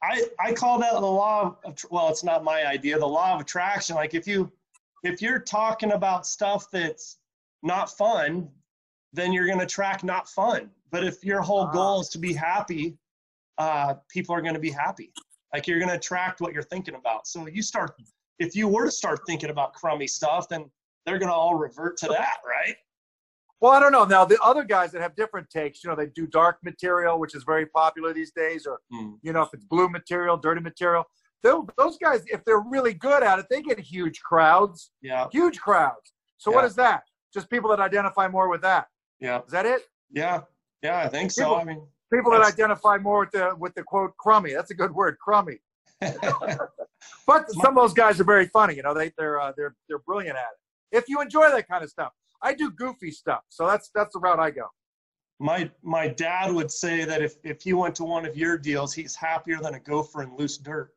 I, 0.02 0.24
I 0.38 0.52
call 0.52 0.78
that 0.80 0.92
the 0.92 1.00
law 1.00 1.56
of, 1.64 1.76
well, 1.90 2.08
it's 2.10 2.22
not 2.22 2.44
my 2.44 2.66
idea, 2.66 2.98
the 2.98 3.06
law 3.06 3.34
of 3.34 3.40
attraction. 3.40 3.96
Like 3.96 4.14
if 4.14 4.26
you, 4.26 4.52
if 5.06 5.22
you're 5.22 5.38
talking 5.38 5.92
about 5.92 6.26
stuff 6.26 6.66
that's 6.70 7.18
not 7.62 7.90
fun, 7.90 8.48
then 9.12 9.32
you're 9.32 9.46
going 9.46 9.58
to 9.58 9.66
track 9.66 10.04
not 10.04 10.28
fun. 10.28 10.70
But 10.90 11.04
if 11.04 11.24
your 11.24 11.40
whole 11.42 11.66
Ah. 11.68 11.72
goal 11.72 12.00
is 12.00 12.08
to 12.10 12.18
be 12.18 12.32
happy, 12.32 12.98
uh, 13.58 13.94
people 14.08 14.34
are 14.34 14.42
going 14.42 14.54
to 14.54 14.60
be 14.60 14.70
happy. 14.70 15.12
Like 15.52 15.66
you're 15.66 15.78
going 15.78 15.88
to 15.88 15.96
attract 15.96 16.40
what 16.40 16.52
you're 16.52 16.62
thinking 16.62 16.94
about. 16.96 17.26
So 17.26 17.46
you 17.46 17.62
start, 17.62 17.92
if 18.38 18.54
you 18.54 18.68
were 18.68 18.84
to 18.84 18.90
start 18.90 19.20
thinking 19.26 19.50
about 19.50 19.72
crummy 19.72 20.06
stuff, 20.06 20.48
then 20.48 20.70
they're 21.04 21.18
going 21.18 21.30
to 21.30 21.34
all 21.34 21.54
revert 21.54 21.96
to 21.98 22.08
that, 22.08 22.38
right? 22.46 22.76
Well, 23.60 23.72
I 23.72 23.80
don't 23.80 23.92
know. 23.92 24.04
Now 24.04 24.24
the 24.26 24.38
other 24.42 24.64
guys 24.64 24.92
that 24.92 25.00
have 25.00 25.16
different 25.16 25.48
takes, 25.48 25.82
you 25.82 25.88
know, 25.88 25.96
they 25.96 26.08
do 26.08 26.26
dark 26.26 26.58
material, 26.62 27.18
which 27.18 27.34
is 27.34 27.42
very 27.44 27.64
popular 27.64 28.12
these 28.12 28.32
days, 28.32 28.66
or 28.66 28.80
Hmm. 28.92 29.14
you 29.22 29.32
know, 29.32 29.42
if 29.42 29.48
it's 29.54 29.64
blue 29.64 29.88
material, 29.88 30.36
dirty 30.36 30.60
material. 30.60 31.04
Those 31.42 31.96
guys, 32.02 32.24
if 32.26 32.44
they're 32.44 32.60
really 32.60 32.92
good 32.94 33.22
at 33.22 33.38
it, 33.38 33.46
they 33.50 33.62
get 33.62 33.78
huge 33.78 34.20
crowds, 34.20 34.90
Yeah, 35.00 35.28
huge 35.30 35.60
crowds. 35.60 36.12
So 36.38 36.50
what 36.50 36.62
Yeah. 36.62 36.66
is 36.66 36.74
that? 36.76 37.02
Just 37.32 37.48
people 37.50 37.70
that 37.70 37.80
identify 37.80 38.26
more 38.28 38.48
with 38.48 38.62
that. 38.62 38.88
yeah, 39.20 39.42
Is 39.46 39.52
that 39.52 39.64
it? 39.66 39.82
yeah, 40.10 40.42
yeah. 40.82 40.98
I 40.98 41.08
think 41.08 41.30
so. 41.30 41.42
People- 41.44 41.56
I 41.56 41.64
mean, 41.64 41.86
People 42.12 42.30
that 42.32 42.42
identify 42.42 42.98
more 42.98 43.20
with 43.20 43.32
the 43.32 43.54
with 43.58 43.74
the 43.74 43.82
quote 43.82 44.16
crummy. 44.16 44.52
That's 44.52 44.70
a 44.70 44.74
good 44.74 44.92
word, 44.94 45.18
crummy. 45.18 45.58
But 47.26 47.50
some 47.50 47.76
of 47.76 47.82
those 47.82 47.92
guys 47.92 48.20
are 48.20 48.24
very 48.24 48.46
funny. 48.46 48.74
You 48.74 48.82
know, 48.82 48.94
they 48.94 49.12
they're 49.18 49.40
uh, 49.40 49.52
they're 49.56 49.74
they're 49.88 49.98
brilliant 50.00 50.36
at 50.36 50.44
it. 50.92 50.96
If 50.98 51.08
you 51.08 51.20
enjoy 51.20 51.50
that 51.50 51.66
kind 51.68 51.82
of 51.82 51.90
stuff, 51.90 52.12
I 52.42 52.54
do 52.54 52.70
goofy 52.70 53.10
stuff. 53.10 53.42
So 53.48 53.66
that's 53.66 53.90
that's 53.94 54.12
the 54.14 54.20
route 54.20 54.38
I 54.38 54.50
go. 54.50 54.66
my 55.40 55.70
my 55.82 56.08
dad 56.08 56.52
would 56.52 56.70
say 56.70 57.04
that 57.04 57.22
if 57.22 57.34
if 57.42 57.60
he 57.62 57.72
went 57.72 57.94
to 57.96 58.04
one 58.04 58.24
of 58.24 58.36
your 58.36 58.56
deals, 58.56 58.94
he's 58.94 59.14
happier 59.16 59.58
than 59.60 59.74
a 59.74 59.80
gopher 59.80 60.22
in 60.22 60.36
loose 60.36 60.58
dirt. 60.58 60.92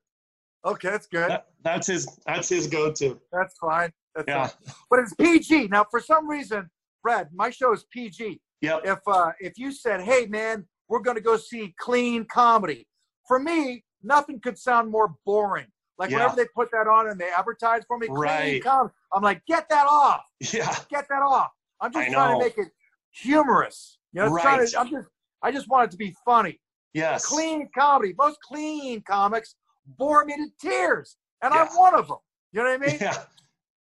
Okay, 0.65 0.89
that's 0.89 1.07
good. 1.07 1.29
That, 1.29 1.47
that's 1.63 1.87
his 1.87 2.19
that's 2.25 2.49
his 2.49 2.67
go-to. 2.67 3.19
That's 3.31 3.57
fine. 3.57 3.91
That's 4.15 4.27
Yeah. 4.27 4.47
fine. 4.47 4.73
But 4.89 4.99
it's 4.99 5.13
PG. 5.15 5.67
Now, 5.69 5.85
for 5.89 5.99
some 5.99 6.27
reason, 6.27 6.69
Brad, 7.03 7.29
my 7.33 7.49
show 7.49 7.71
is 7.73 7.85
PG. 7.91 8.41
Yep. 8.61 8.81
If 8.83 8.99
uh, 9.07 9.31
if 9.39 9.57
you 9.57 9.71
said, 9.71 10.01
"Hey, 10.01 10.25
man, 10.25 10.67
we're 10.89 10.99
going 10.99 11.15
to 11.15 11.21
go 11.23 11.37
see 11.37 11.73
clean 11.79 12.25
comedy," 12.25 12.87
for 13.27 13.39
me, 13.39 13.85
nothing 14.03 14.39
could 14.41 14.57
sound 14.57 14.91
more 14.91 15.15
boring. 15.25 15.67
Like 15.97 16.09
Yeah. 16.09 16.17
whenever 16.17 16.35
they 16.35 16.45
put 16.55 16.69
that 16.71 16.87
on 16.87 17.09
and 17.09 17.19
they 17.19 17.29
advertise 17.29 17.83
for 17.87 17.97
me, 17.97 18.07
clean 18.07 18.19
Right. 18.19 18.63
comedy, 18.63 18.93
I'm 19.13 19.23
like, 19.23 19.41
"Get 19.47 19.69
that 19.69 19.87
off! 19.87 20.23
Yeah. 20.53 20.75
Get 20.89 21.07
that 21.09 21.21
off!" 21.21 21.51
I'm 21.79 21.93
just 21.93 22.09
I 22.09 22.11
trying 22.13 22.33
know. 22.33 22.39
to 22.39 22.45
make 22.45 22.57
it 22.57 22.67
humorous. 23.11 23.97
You 24.11 24.21
know, 24.23 24.27
Right. 24.29 24.67
to, 24.67 24.79
I'm 24.79 24.89
just, 24.89 25.07
I 25.41 25.51
just 25.51 25.69
want 25.69 25.85
it 25.85 25.91
to 25.91 25.97
be 25.97 26.13
funny. 26.25 26.59
Yes. 26.93 27.25
Clean 27.25 27.69
comedy. 27.77 28.13
Most 28.17 28.39
clean 28.41 29.01
comics 29.03 29.55
bore 29.98 30.25
me 30.25 30.36
to 30.36 30.48
tears, 30.60 31.17
and 31.41 31.53
Yeah. 31.53 31.67
I'm 31.69 31.75
one 31.77 31.96
of 31.96 32.08
them. 32.08 32.17
You 32.51 32.63
know 32.63 32.69
what 32.69 32.81
I 32.84 32.88
mean? 32.88 32.98
Yeah. 33.01 33.24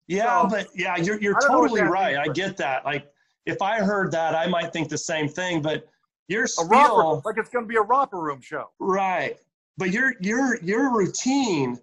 Yeah, 0.08 0.42
So, 0.44 0.48
but 0.50 0.68
yeah, 0.76 0.98
you're 0.98 1.20
you're 1.20 1.36
I 1.36 1.40
don't 1.40 1.52
know 1.52 1.60
what 1.62 1.70
totally 1.70 1.82
right. 1.90 2.16
means, 2.16 2.30
I 2.30 2.34
get 2.34 2.58
that. 2.58 2.86
Like 2.86 3.12
if 3.48 3.62
I 3.62 3.78
heard 3.80 4.12
that, 4.12 4.36
I 4.36 4.46
might 4.48 4.72
think 4.72 4.90
the 4.90 4.98
same 4.98 5.28
thing. 5.28 5.62
But 5.64 5.88
your 6.28 6.44
a 6.44 6.48
spiel, 6.48 6.68
romper, 6.98 7.22
like 7.30 7.38
it's 7.40 7.50
going 7.50 7.66
to 7.66 7.70
be 7.70 7.78
a 7.78 7.82
romper 7.82 8.20
room 8.20 8.40
show. 8.42 8.70
right? 8.80 9.38
But 9.78 9.92
your 9.92 10.14
your 10.20 10.62
your 10.62 10.96
routine 10.96 11.80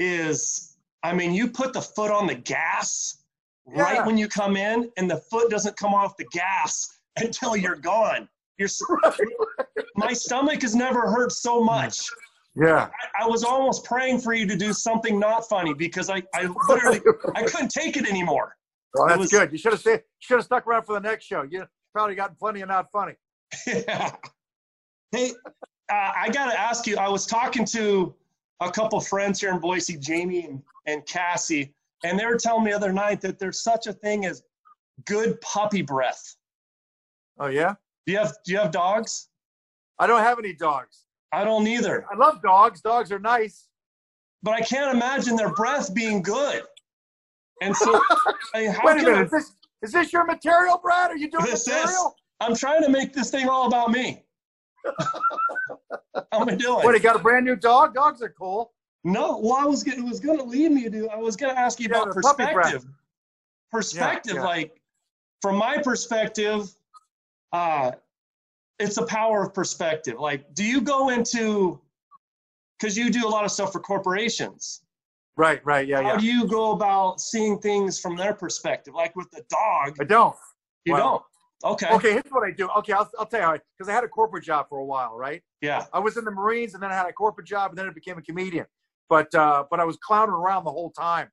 is, 0.00 0.76
I 1.04 1.12
mean, 1.12 1.32
you 1.32 1.48
put 1.48 1.72
the 1.72 1.80
foot 1.82 2.10
on 2.10 2.26
the 2.26 2.34
gas 2.34 3.22
Yeah. 3.72 3.82
right 3.82 4.06
when 4.06 4.18
you 4.18 4.26
come 4.28 4.56
in, 4.56 4.90
and 4.96 5.08
the 5.10 5.18
foot 5.30 5.48
doesn't 5.50 5.76
come 5.76 5.94
off 5.94 6.16
the 6.16 6.26
gas 6.32 6.88
until 7.18 7.56
you're 7.56 7.76
gone. 7.76 8.28
You're 8.58 8.66
s- 8.66 8.82
my 9.96 10.12
stomach 10.12 10.62
has 10.62 10.74
never 10.74 11.02
hurt 11.10 11.30
so 11.32 11.62
much. 11.62 12.08
Yeah. 12.54 12.88
I, 13.18 13.24
I 13.24 13.26
was 13.26 13.44
almost 13.44 13.84
praying 13.84 14.20
for 14.20 14.34
you 14.34 14.46
to 14.46 14.56
do 14.56 14.72
something 14.72 15.18
not 15.18 15.48
funny 15.48 15.74
because 15.74 16.10
I, 16.10 16.22
I 16.34 16.48
literally 16.68 17.00
I 17.34 17.44
couldn't 17.44 17.70
take 17.70 17.96
it 17.96 18.08
anymore. 18.08 18.56
Well, 18.94 19.08
that's 19.08 19.18
was- 19.18 19.30
good. 19.30 19.52
You 19.52 19.58
should 19.58 19.72
have 19.72 19.80
stayed, 19.80 20.02
should 20.18 20.36
have 20.36 20.44
stuck 20.44 20.66
around 20.66 20.84
for 20.84 20.92
the 20.94 21.00
next 21.00 21.24
show. 21.24 21.42
You 21.42 21.64
probably 21.94 22.14
gotten 22.14 22.36
plenty 22.36 22.60
of 22.60 22.68
not 22.68 22.90
funny. 22.90 23.14
Yeah. 23.66 24.10
Hey, 25.14 25.30
uh, 25.90 26.12
I 26.16 26.30
got 26.30 26.50
to 26.50 26.58
ask 26.58 26.86
you. 26.86 26.96
I 26.96 27.06
was 27.06 27.26
talking 27.26 27.66
to 27.66 28.14
a 28.60 28.70
couple 28.70 28.98
friends 28.98 29.42
here 29.42 29.50
in 29.50 29.58
Boise, 29.58 29.98
Jamie 29.98 30.46
and, 30.46 30.62
and 30.86 31.04
Cassie, 31.04 31.74
and 32.02 32.18
they 32.18 32.24
were 32.24 32.38
telling 32.38 32.64
me 32.64 32.70
the 32.70 32.76
other 32.78 32.94
night 32.94 33.20
that 33.20 33.38
there's 33.38 33.62
such 33.62 33.86
a 33.86 33.92
thing 33.92 34.24
as 34.24 34.42
good 35.04 35.38
puppy 35.42 35.82
breath. 35.82 36.36
Oh 37.38 37.48
yeah. 37.48 37.74
Do 38.06 38.12
you 38.12 38.18
have 38.20 38.34
Do 38.46 38.52
you 38.52 38.58
have 38.58 38.70
dogs? 38.70 39.28
I 39.98 40.06
don't 40.06 40.22
have 40.22 40.38
any 40.38 40.54
dogs. 40.54 41.04
I 41.32 41.44
don't 41.44 41.66
either, 41.66 42.04
I 42.12 42.16
love 42.16 42.42
dogs. 42.42 42.80
Dogs 42.80 43.10
are 43.10 43.18
nice. 43.18 43.68
but 44.42 44.52
I 44.54 44.60
can't 44.60 44.94
imagine 44.94 45.34
their 45.36 45.52
breath 45.54 45.94
being 45.94 46.22
good. 46.22 46.62
And 47.62 47.74
so, 47.76 48.00
I 48.54 48.60
mean, 48.62 48.70
how 48.72 48.80
Wait 48.84 49.00
a 49.02 49.04
minute. 49.04 49.24
Is 49.26 49.30
this 49.30 49.52
is 49.82 49.92
this 49.92 50.12
your 50.12 50.24
material, 50.24 50.78
Brad? 50.82 51.10
Are 51.10 51.16
you 51.16 51.30
doing 51.30 51.44
This 51.44 51.66
is. 51.66 51.74
material? 51.74 52.14
I'm 52.40 52.54
trying 52.56 52.82
to 52.82 52.88
make 52.88 53.12
this 53.12 53.30
thing 53.30 53.48
all 53.48 53.66
about 53.66 53.90
me. 53.90 54.24
How 56.32 56.40
am 56.40 56.48
I 56.48 56.54
doing? 56.54 56.84
What? 56.84 56.94
You 56.94 57.00
got 57.00 57.16
a 57.16 57.18
brand 57.20 57.44
new 57.46 57.56
dog? 57.56 57.94
Dogs 57.94 58.20
are 58.22 58.34
cool. 58.38 58.72
No, 59.04 59.38
well, 59.38 59.54
I 59.54 59.64
was 59.64 59.82
gonna, 59.82 59.98
it 59.98 60.04
was 60.08 60.20
going 60.20 60.38
to 60.38 60.44
lead 60.44 60.70
me 60.72 60.88
to. 60.88 61.08
I 61.08 61.16
was 61.16 61.34
going 61.36 61.54
to 61.54 61.58
ask 61.60 61.80
you 61.80 61.88
Yeah, 61.90 62.02
about 62.02 62.14
perspective. 62.14 62.84
Perspective, 63.70 64.34
yeah. 64.36 64.44
like 64.44 64.80
from 65.40 65.56
my 65.56 65.78
perspective, 65.78 66.74
uh, 67.52 67.92
it's 68.78 68.96
a 68.96 69.06
power 69.06 69.44
of 69.44 69.54
perspective. 69.54 70.18
Like, 70.18 70.52
do 70.54 70.64
you 70.64 70.80
go 70.80 71.10
into 71.10 71.80
because 72.78 72.96
you 72.96 73.10
do 73.10 73.26
a 73.26 73.28
lot 73.28 73.44
of 73.44 73.52
stuff 73.52 73.72
for 73.72 73.80
corporations? 73.80 74.82
Right. 75.36 75.64
Right. 75.64 75.86
Yeah. 75.86 76.02
How 76.02 76.12
Yeah. 76.12 76.16
do 76.18 76.26
you 76.26 76.46
go 76.46 76.72
about 76.72 77.20
seeing 77.20 77.58
things 77.58 77.98
from 77.98 78.16
their 78.16 78.34
perspective? 78.34 78.94
Like 78.94 79.14
with 79.16 79.30
the 79.30 79.44
dog, 79.48 79.96
I 80.00 80.04
don't. 80.04 80.36
you 80.84 80.92
well, 80.92 81.24
don't. 81.62 81.72
Okay. 81.72 81.94
Okay. 81.94 82.12
Here's 82.12 82.30
what 82.30 82.44
I 82.44 82.50
do. 82.50 82.68
Okay. 82.78 82.92
I'll, 82.92 83.10
I'll 83.18 83.26
tell 83.26 83.40
you 83.40 83.46
how. 83.46 83.52
Because 83.78 83.88
I 83.88 83.92
had 83.92 84.04
a 84.04 84.08
corporate 84.08 84.44
job 84.44 84.66
for 84.68 84.78
a 84.78 84.84
while, 84.84 85.16
right? 85.16 85.42
Yeah. 85.60 85.86
I 85.92 86.00
was 86.00 86.16
in 86.16 86.24
the 86.24 86.30
Marines, 86.30 86.74
and 86.74 86.82
then 86.82 86.90
I 86.90 86.94
had 86.94 87.06
a 87.06 87.12
corporate 87.12 87.46
job, 87.46 87.70
and 87.70 87.78
then 87.78 87.86
I 87.86 87.90
became 87.92 88.18
a 88.18 88.22
comedian. 88.22 88.66
But 89.08 89.32
uh, 89.34 89.64
but 89.70 89.78
I 89.78 89.84
was 89.84 89.96
clowning 89.96 90.34
around 90.34 90.64
the 90.64 90.72
whole 90.72 90.90
time, 90.90 91.28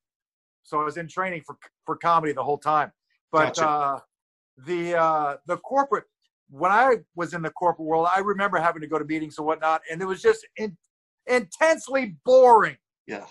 so 0.64 0.80
I 0.80 0.84
was 0.84 0.98
in 0.98 1.08
training 1.08 1.44
for 1.46 1.58
for 1.86 1.96
comedy 1.96 2.32
the 2.34 2.44
whole 2.44 2.58
time. 2.58 2.92
But 3.32 3.56
Gotcha. 3.56 3.68
uh, 3.68 4.00
the 4.66 4.96
uh, 4.96 5.38
the 5.48 5.58
corporate 5.58 6.06
when 6.50 6.72
I 6.72 6.98
was 7.16 7.34
in 7.34 7.42
the 7.42 7.52
corporate 7.52 7.88
world, 7.88 8.08
I 8.14 8.20
remember 8.20 8.58
having 8.58 8.82
to 8.82 8.88
go 8.88 8.98
to 8.98 9.06
meetings 9.06 9.38
and 9.38 9.46
whatnot, 9.46 9.82
and 9.92 10.02
it 10.02 10.06
was 10.06 10.22
just 10.22 10.48
in, 10.58 10.76
intensely 11.28 12.16
boring. 12.26 12.78
Yeah. 13.08 13.26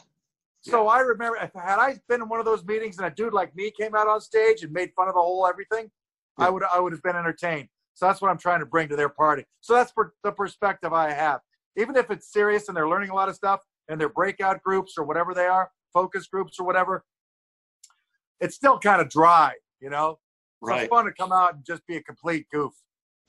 So 0.62 0.88
I 0.88 1.00
remember 1.00 1.38
had 1.38 1.78
I 1.78 1.98
been 2.08 2.22
in 2.22 2.28
one 2.28 2.40
of 2.40 2.46
those 2.46 2.64
meetings 2.64 2.98
and 2.98 3.06
a 3.06 3.10
dude 3.10 3.32
like 3.32 3.54
me 3.54 3.70
came 3.70 3.94
out 3.94 4.08
on 4.08 4.20
stage 4.20 4.62
and 4.62 4.72
made 4.72 4.92
fun 4.94 5.08
of 5.08 5.14
the 5.14 5.20
whole 5.20 5.46
everything, 5.46 5.90
I 6.36 6.50
would 6.50 6.62
I 6.64 6.78
would 6.78 6.92
have 6.92 7.02
been 7.02 7.16
entertained. 7.16 7.68
So 7.94 8.06
that's 8.06 8.20
what 8.20 8.30
I'm 8.30 8.38
trying 8.38 8.60
to 8.60 8.66
bring 8.66 8.88
to 8.88 8.96
their 8.96 9.08
party. 9.08 9.44
So 9.60 9.74
that's 9.74 9.92
per, 9.92 10.12
the 10.22 10.30
perspective 10.30 10.92
I 10.92 11.12
have. 11.12 11.40
Even 11.76 11.96
if 11.96 12.10
it's 12.10 12.32
serious 12.32 12.68
and 12.68 12.76
they're 12.76 12.88
learning 12.88 13.10
a 13.10 13.14
lot 13.14 13.28
of 13.28 13.34
stuff 13.34 13.60
and 13.88 14.00
their 14.00 14.08
breakout 14.08 14.62
groups 14.62 14.94
or 14.98 15.04
whatever 15.04 15.32
they 15.34 15.46
are, 15.46 15.70
focus 15.92 16.26
groups 16.26 16.58
or 16.60 16.66
whatever, 16.66 17.04
it's 18.40 18.54
still 18.54 18.78
kind 18.78 19.00
of 19.00 19.08
dry, 19.08 19.54
you 19.80 19.90
know. 19.90 20.18
So 20.64 20.70
Right. 20.70 20.82
it's 20.82 20.88
fun 20.88 21.04
to 21.04 21.12
come 21.12 21.32
out 21.32 21.54
and 21.54 21.64
just 21.64 21.86
be 21.86 21.96
a 21.96 22.02
complete 22.02 22.46
goof. 22.52 22.72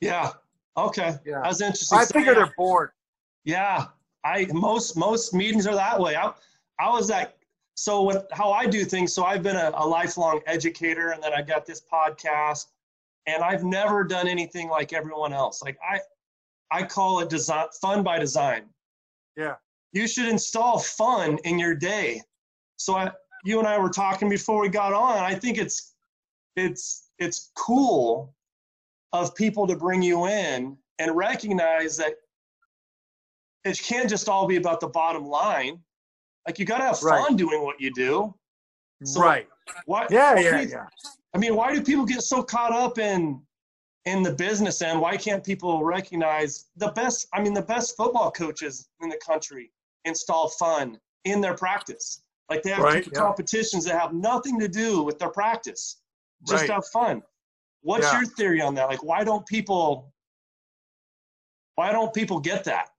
Yeah. 0.00 0.32
Okay. 0.76 1.16
Yeah. 1.24 1.40
That's 1.42 1.60
interesting. 1.60 1.98
I 1.98 2.04
figure 2.04 2.34
they're 2.34 2.54
bored. 2.56 2.90
Yeah, 3.44 3.86
I 4.24 4.46
most 4.52 4.96
most 4.96 5.34
meetings 5.34 5.66
are 5.66 5.74
that 5.74 5.98
way. 5.98 6.16
I 6.16 6.32
I 6.78 6.90
was 6.90 7.08
that 7.08 7.36
so 7.74 8.02
what 8.02 8.28
how 8.32 8.52
I 8.52 8.66
do 8.66 8.84
things. 8.84 9.12
So 9.12 9.24
I've 9.24 9.42
been 9.42 9.56
a, 9.56 9.72
a 9.74 9.86
lifelong 9.86 10.40
educator, 10.46 11.10
and 11.10 11.22
then 11.22 11.32
I 11.32 11.42
got 11.42 11.66
this 11.66 11.80
podcast, 11.80 12.66
and 13.26 13.42
I've 13.42 13.64
never 13.64 14.04
done 14.04 14.28
anything 14.28 14.68
like 14.68 14.92
everyone 14.92 15.32
else. 15.32 15.62
Like 15.62 15.78
I 15.82 16.00
I 16.70 16.84
call 16.84 17.20
it 17.20 17.30
design 17.30 17.68
fun 17.80 18.02
by 18.02 18.18
design. 18.18 18.64
Yeah. 19.36 19.56
You 19.92 20.06
should 20.06 20.28
install 20.28 20.78
fun 20.78 21.38
in 21.44 21.58
your 21.58 21.74
day. 21.74 22.22
So 22.76 22.96
I 22.96 23.10
you 23.44 23.58
and 23.58 23.66
I 23.66 23.78
were 23.78 23.90
talking 23.90 24.28
before 24.28 24.60
we 24.60 24.68
got 24.68 24.92
on. 24.92 25.18
I 25.18 25.34
think 25.34 25.58
it's 25.58 25.94
it's 26.56 27.08
it's 27.18 27.50
cool 27.54 28.34
of 29.12 29.34
people 29.34 29.66
to 29.66 29.76
bring 29.76 30.02
you 30.02 30.26
in 30.26 30.76
and 30.98 31.16
recognize 31.16 31.96
that 31.96 32.14
it 33.64 33.78
can't 33.82 34.08
just 34.08 34.28
all 34.28 34.46
be 34.46 34.56
about 34.56 34.80
the 34.80 34.88
bottom 34.88 35.24
line. 35.26 35.80
Like 36.46 36.58
you 36.58 36.64
got 36.64 36.78
to 36.78 36.84
have 36.84 36.98
fun 36.98 37.10
Right. 37.22 37.36
doing 37.36 37.62
what 37.62 37.80
you 37.80 37.92
do. 37.92 38.34
So- 39.04 39.20
right. 39.20 39.48
Why? 39.86 40.06
Yeah, 40.10 40.34
why 40.34 40.40
yeah, 40.40 40.60
you- 40.60 40.68
yeah. 40.68 40.86
I 41.34 41.38
mean, 41.38 41.54
why 41.54 41.72
do 41.74 41.82
people 41.82 42.04
get 42.04 42.22
so 42.22 42.42
caught 42.42 42.72
up 42.72 42.98
in 42.98 43.40
in 44.06 44.22
the 44.22 44.32
business 44.32 44.80
end? 44.82 45.00
Why 45.00 45.16
can't 45.16 45.44
people 45.44 45.84
recognize 45.84 46.66
the 46.76 46.88
best? 46.92 47.28
I 47.34 47.40
mean, 47.42 47.52
the 47.54 47.62
best 47.62 47.96
football 47.96 48.30
coaches 48.32 48.88
in 49.00 49.08
the 49.10 49.18
country 49.18 49.70
install 50.06 50.48
fun 50.48 50.98
in 51.24 51.40
their 51.40 51.54
practice. 51.54 52.22
Like 52.48 52.62
they 52.62 52.70
have 52.70 52.82
Right, 52.82 53.06
yeah. 53.06 53.12
competitions 53.18 53.84
that 53.84 54.00
have 54.00 54.12
nothing 54.14 54.58
to 54.58 54.66
do 54.68 55.02
with 55.02 55.18
their 55.18 55.28
practice. 55.30 56.00
Just 56.44 56.62
Right. 56.62 56.70
have 56.70 56.86
fun. 56.88 57.22
What's 57.82 58.04
Yeah. 58.12 58.20
your 58.20 58.28
theory 58.30 58.60
on 58.60 58.74
that? 58.74 58.88
Like, 58.88 59.02
why 59.02 59.24
don't 59.24 59.46
people? 59.46 60.12
Why 61.76 61.92
don't 61.92 62.12
people 62.12 62.40
get 62.40 62.64
that? 62.64 62.90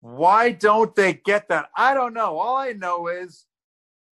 Why 0.00 0.52
don't 0.52 0.94
they 0.94 1.14
get 1.14 1.48
that? 1.48 1.70
I 1.76 1.94
don't 1.94 2.12
know. 2.12 2.38
All 2.38 2.56
I 2.56 2.72
know 2.72 3.06
is 3.08 3.46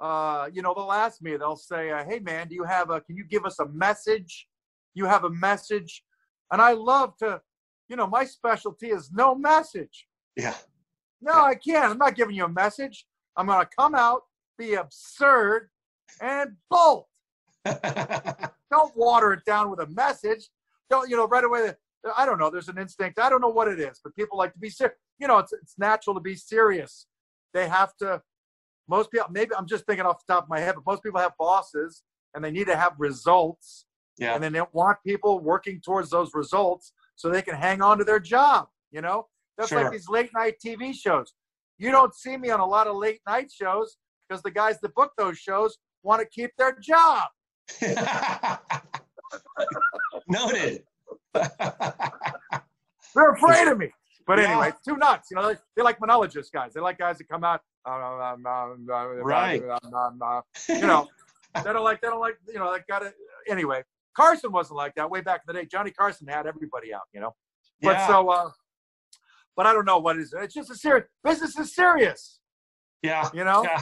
uh, 0.02 0.50
you 0.52 0.62
know, 0.62 0.74
they'll 0.74 0.90
ask 0.90 1.22
me, 1.22 1.36
they'll 1.36 1.54
say, 1.54 1.92
uh, 1.92 2.04
"Hey, 2.04 2.18
man, 2.18 2.48
do 2.48 2.56
you 2.56 2.64
have 2.64 2.90
a? 2.90 3.00
Can 3.00 3.16
you 3.16 3.24
give 3.24 3.46
us 3.46 3.60
a 3.60 3.68
message? 3.68 4.48
You 4.94 5.06
have 5.06 5.22
a 5.22 5.30
message?" 5.30 6.02
And 6.50 6.60
I 6.60 6.72
love 6.72 7.16
to, 7.18 7.40
you 7.88 7.94
know, 7.94 8.08
my 8.08 8.24
specialty 8.24 8.88
is 8.88 9.12
no 9.12 9.32
message. 9.36 10.08
Yeah. 10.36 10.56
No, 11.20 11.34
I 11.34 11.54
can't. 11.54 11.84
I'm 11.84 11.98
not 11.98 12.16
giving 12.16 12.34
you 12.34 12.46
a 12.46 12.48
message. 12.48 13.06
I'm 13.36 13.46
going 13.46 13.60
to 13.64 13.70
come 13.78 13.94
out, 13.94 14.22
be 14.58 14.74
absurd, 14.74 15.70
and 16.20 16.56
bolt. 16.68 17.06
Don't 18.70 18.96
water 18.96 19.32
it 19.32 19.44
down 19.44 19.70
with 19.70 19.80
a 19.80 19.86
message. 19.88 20.48
Don't, 20.90 21.08
you 21.08 21.16
know, 21.16 21.26
right 21.26 21.44
away. 21.44 21.72
I 22.16 22.26
don't 22.26 22.38
know. 22.38 22.50
There's 22.50 22.68
an 22.68 22.78
instinct. 22.78 23.18
I 23.20 23.28
don't 23.30 23.40
know 23.40 23.48
what 23.48 23.68
it 23.68 23.78
is, 23.78 24.00
but 24.02 24.14
people 24.16 24.36
like 24.36 24.52
to 24.54 24.58
be 24.58 24.70
serious. 24.70 24.96
You 25.18 25.28
know, 25.28 25.38
it's, 25.38 25.52
it's 25.52 25.74
natural 25.78 26.14
to 26.14 26.20
be 26.20 26.34
serious. 26.34 27.06
They 27.54 27.68
have 27.68 27.96
to, 27.98 28.20
most 28.88 29.10
people, 29.12 29.28
maybe 29.30 29.54
I'm 29.56 29.66
just 29.68 29.86
thinking 29.86 30.04
off 30.04 30.24
the 30.26 30.32
top 30.34 30.44
of 30.44 30.48
my 30.50 30.58
head, 30.58 30.74
but 30.74 30.84
most 30.90 31.02
people 31.02 31.20
have 31.20 31.32
bosses 31.38 32.02
and 32.34 32.44
they 32.44 32.50
need 32.50 32.66
to 32.66 32.76
have 32.76 32.94
results. 32.98 33.86
yeah. 34.18 34.34
And 34.34 34.42
then 34.42 34.52
they 34.52 34.62
want 34.72 34.98
people 35.06 35.38
working 35.38 35.80
towards 35.84 36.10
those 36.10 36.30
results 36.34 36.92
so 37.14 37.28
they 37.28 37.42
can 37.42 37.54
hang 37.54 37.82
on 37.82 37.98
to 37.98 38.04
their 38.04 38.18
job. 38.20 38.66
You 38.90 39.00
know, 39.00 39.26
that's 39.56 39.68
Sure. 39.68 39.82
like 39.82 39.92
these 39.92 40.08
late 40.08 40.30
night 40.34 40.56
TV 40.64 40.92
shows. 40.94 41.34
You 41.78 41.90
don't 41.92 42.14
see 42.14 42.36
me 42.36 42.50
on 42.50 42.60
a 42.60 42.66
lot 42.66 42.86
of 42.88 42.96
late 42.96 43.20
night 43.28 43.50
shows 43.52 43.96
because 44.28 44.42
the 44.42 44.50
guys 44.50 44.80
that 44.80 44.94
book 44.94 45.12
those 45.16 45.38
shows 45.38 45.78
want 46.02 46.20
to 46.20 46.26
keep 46.26 46.50
their 46.58 46.76
job. 46.82 47.28
Noted. 50.28 50.82
They're 53.14 53.32
afraid 53.32 53.68
of 53.68 53.78
me. 53.78 53.90
But 54.26 54.38
Yeah. 54.38 54.52
anyway, 54.52 54.72
too 54.86 54.96
nuts. 54.96 55.28
You 55.30 55.36
know, 55.36 55.54
they, 55.76 55.82
like 55.82 56.00
monologist 56.00 56.52
guys. 56.52 56.72
They 56.74 56.80
like 56.80 56.98
guys 56.98 57.18
that 57.18 57.28
come 57.28 57.44
out. 57.44 57.60
Uh, 57.84 57.90
um, 57.90 58.46
um, 58.46 58.86
uh, 58.90 59.06
Right. 59.22 59.62
um, 59.92 60.20
uh, 60.22 60.40
you 60.68 60.86
know, 60.86 61.08
they 61.54 61.72
don't 61.72 61.82
like. 61.84 62.00
They 62.00 62.08
don't 62.08 62.20
like. 62.20 62.36
You 62.46 62.58
know, 62.60 62.72
they 62.72 62.78
got 62.88 63.02
it. 63.02 63.14
Anyway, 63.48 63.82
Carson 64.16 64.52
wasn't 64.52 64.76
like 64.76 64.94
that 64.94 65.10
way 65.10 65.20
back 65.20 65.42
in 65.46 65.54
the 65.54 65.60
day. 65.60 65.66
Johnny 65.66 65.90
Carson 65.90 66.28
had 66.28 66.46
everybody 66.46 66.94
out. 66.94 67.02
You 67.12 67.20
know. 67.20 67.34
But 67.80 67.96
yeah. 67.96 68.06
so, 68.06 68.28
uh, 68.28 68.50
but 69.56 69.66
I 69.66 69.72
don't 69.72 69.84
know 69.84 69.98
what 69.98 70.16
it 70.16 70.20
is. 70.22 70.32
It's 70.38 70.54
just 70.54 70.70
a 70.70 70.76
serious 70.76 71.06
business 71.24 71.58
is 71.58 71.74
serious. 71.74 72.38
yeah. 73.02 73.28
You 73.34 73.42
know. 73.44 73.64
Yeah. 73.64 73.80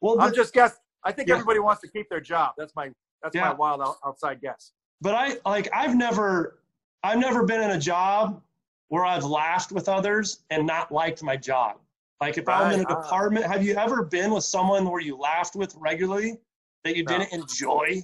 Well, 0.00 0.20
I'm 0.20 0.34
just 0.34 0.52
guess. 0.52 0.76
I 1.04 1.12
think 1.12 1.28
Yeah. 1.28 1.34
everybody 1.36 1.60
wants 1.60 1.80
to 1.82 1.88
keep 1.88 2.08
their 2.10 2.20
job. 2.20 2.54
That's 2.58 2.74
my. 2.74 2.90
That's 3.22 3.34
Yeah. 3.34 3.48
my 3.50 3.54
wild 3.54 3.96
outside 4.04 4.40
guess. 4.40 4.72
but 5.02 5.14
I 5.14 5.36
like 5.48 5.68
I've 5.72 5.96
never 5.96 6.58
I've 7.02 7.18
never 7.18 7.44
been 7.44 7.62
in 7.62 7.70
a 7.70 7.78
job 7.78 8.42
where 8.88 9.04
I've 9.06 9.24
laughed 9.24 9.72
with 9.72 9.88
others 9.88 10.40
and 10.50 10.66
not 10.66 10.92
liked 10.92 11.22
my 11.22 11.36
job. 11.36 11.78
Like 12.20 12.36
if 12.36 12.48
I'm 12.48 12.72
in 12.72 12.80
a 12.80 12.84
Ah. 12.88 13.00
department, 13.02 13.46
have 13.46 13.64
you 13.64 13.74
ever 13.76 14.04
been 14.04 14.30
with 14.32 14.44
someone 14.44 14.88
where 14.90 15.00
you 15.00 15.16
laughed 15.16 15.56
with 15.56 15.74
regularly 15.76 16.38
that 16.84 16.96
you 16.96 17.04
No. 17.04 17.12
didn't 17.18 17.32
enjoy 17.32 18.02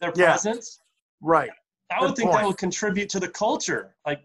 their 0.00 0.12
Yeah. 0.14 0.26
presence? 0.32 0.80
Right. 1.20 1.50
I 1.90 2.00
would 2.00 2.08
Good 2.08 2.16
think 2.16 2.32
that 2.32 2.44
would 2.46 2.58
contribute 2.58 3.08
to 3.10 3.18
the 3.20 3.28
culture. 3.28 3.96
Like 4.06 4.20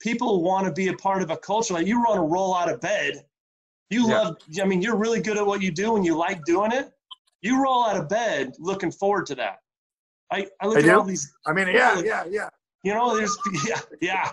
people 0.00 0.42
want 0.42 0.66
to 0.66 0.72
be 0.72 0.88
a 0.88 0.96
part 0.96 1.22
of 1.22 1.30
a 1.30 1.36
culture. 1.36 1.74
Like 1.74 1.86
you 1.86 1.98
want 2.00 2.14
to 2.16 2.22
roll 2.22 2.54
out 2.54 2.70
of 2.70 2.80
bed. 2.80 3.26
You 3.90 4.08
Yeah. 4.08 4.20
love, 4.20 4.36
I 4.62 4.64
mean, 4.64 4.80
you're 4.80 4.96
really 4.96 5.20
good 5.20 5.36
at 5.36 5.44
what 5.46 5.60
you 5.60 5.70
do 5.70 5.96
and 5.96 6.04
you 6.06 6.14
like 6.16 6.44
doing 6.44 6.72
it. 6.72 6.92
You 7.42 7.62
roll 7.62 7.84
out 7.84 7.96
of 7.96 8.08
bed 8.08 8.54
looking 8.58 8.90
forward 8.92 9.26
to 9.26 9.34
that. 9.36 9.60
I, 10.30 10.46
I 10.60 10.66
look 10.66 10.78
I 10.78 10.80
at 10.80 10.94
all 10.94 11.04
these, 11.04 11.32
I 11.46 11.52
mean, 11.52 11.68
yeah, 11.68 12.00
yeah, 12.00 12.24
yeah. 12.28 12.48
you 12.82 12.94
know, 12.94 13.16
there's, 13.16 13.36
yeah, 13.66 13.80
yeah. 14.00 14.30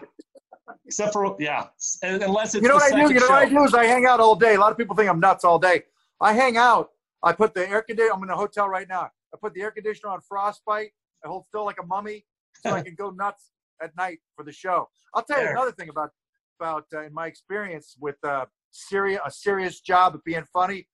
Except 0.86 1.14
for, 1.14 1.36
yeah, 1.40 1.68
unless 2.02 2.56
it's 2.56 2.64
You 2.64 2.70
know 2.70 2.76
what 2.76 2.92
I 2.94 3.08
do? 3.08 3.14
You 3.14 3.20
know 3.20 3.28
what 3.28 3.44
I 3.44 3.50
do 3.50 3.64
is 3.64 3.74
I 3.74 3.86
hang 3.86 4.06
out 4.06 4.20
all 4.20 4.36
day. 4.36 4.56
A 4.56 4.60
lot 4.60 4.72
of 4.72 4.78
people 4.78 4.96
think 4.96 5.10
I'm 5.10 5.20
nuts 5.20 5.44
all 5.44 5.60
day. 5.60 5.84
I 6.20 6.34
hang 6.34 6.58
out. 6.58 6.90
I 7.24 7.34
put 7.34 7.54
the 7.54 7.68
air 7.68 7.82
conditioner. 7.82 8.14
I'm 8.14 8.24
in 8.24 8.30
a 8.30 8.36
hotel 8.36 8.68
right 8.68 8.88
now. 8.88 9.10
I 9.34 9.38
put 9.42 9.54
the 9.54 9.62
air 9.62 9.72
conditioner 9.72 10.12
on 10.12 10.22
frostbite. 10.22 10.92
I 11.24 11.28
hold 11.28 11.46
still 11.46 11.66
like 11.66 11.78
a 11.82 11.86
mummy, 11.86 12.26
so 12.64 12.72
I 12.72 12.82
can 12.84 12.96
go 12.96 13.10
nuts 13.10 13.52
at 13.82 13.96
night 13.98 14.20
for 14.36 14.44
the 14.44 14.52
show. 14.52 14.88
I'll 15.14 15.24
tell 15.24 15.40
you 15.40 15.46
There. 15.46 15.54
another 15.54 15.72
thing 15.72 15.90
about 15.90 16.12
about 16.60 16.86
uh, 16.94 17.04
in 17.04 17.14
my 17.14 17.28
experience 17.28 17.96
with 18.00 18.16
uh, 18.24 18.46
serious 18.72 19.20
a 19.26 19.32
serious 19.32 19.82
job 19.82 20.16
of 20.16 20.24
being 20.24 20.46
funny. 20.54 20.88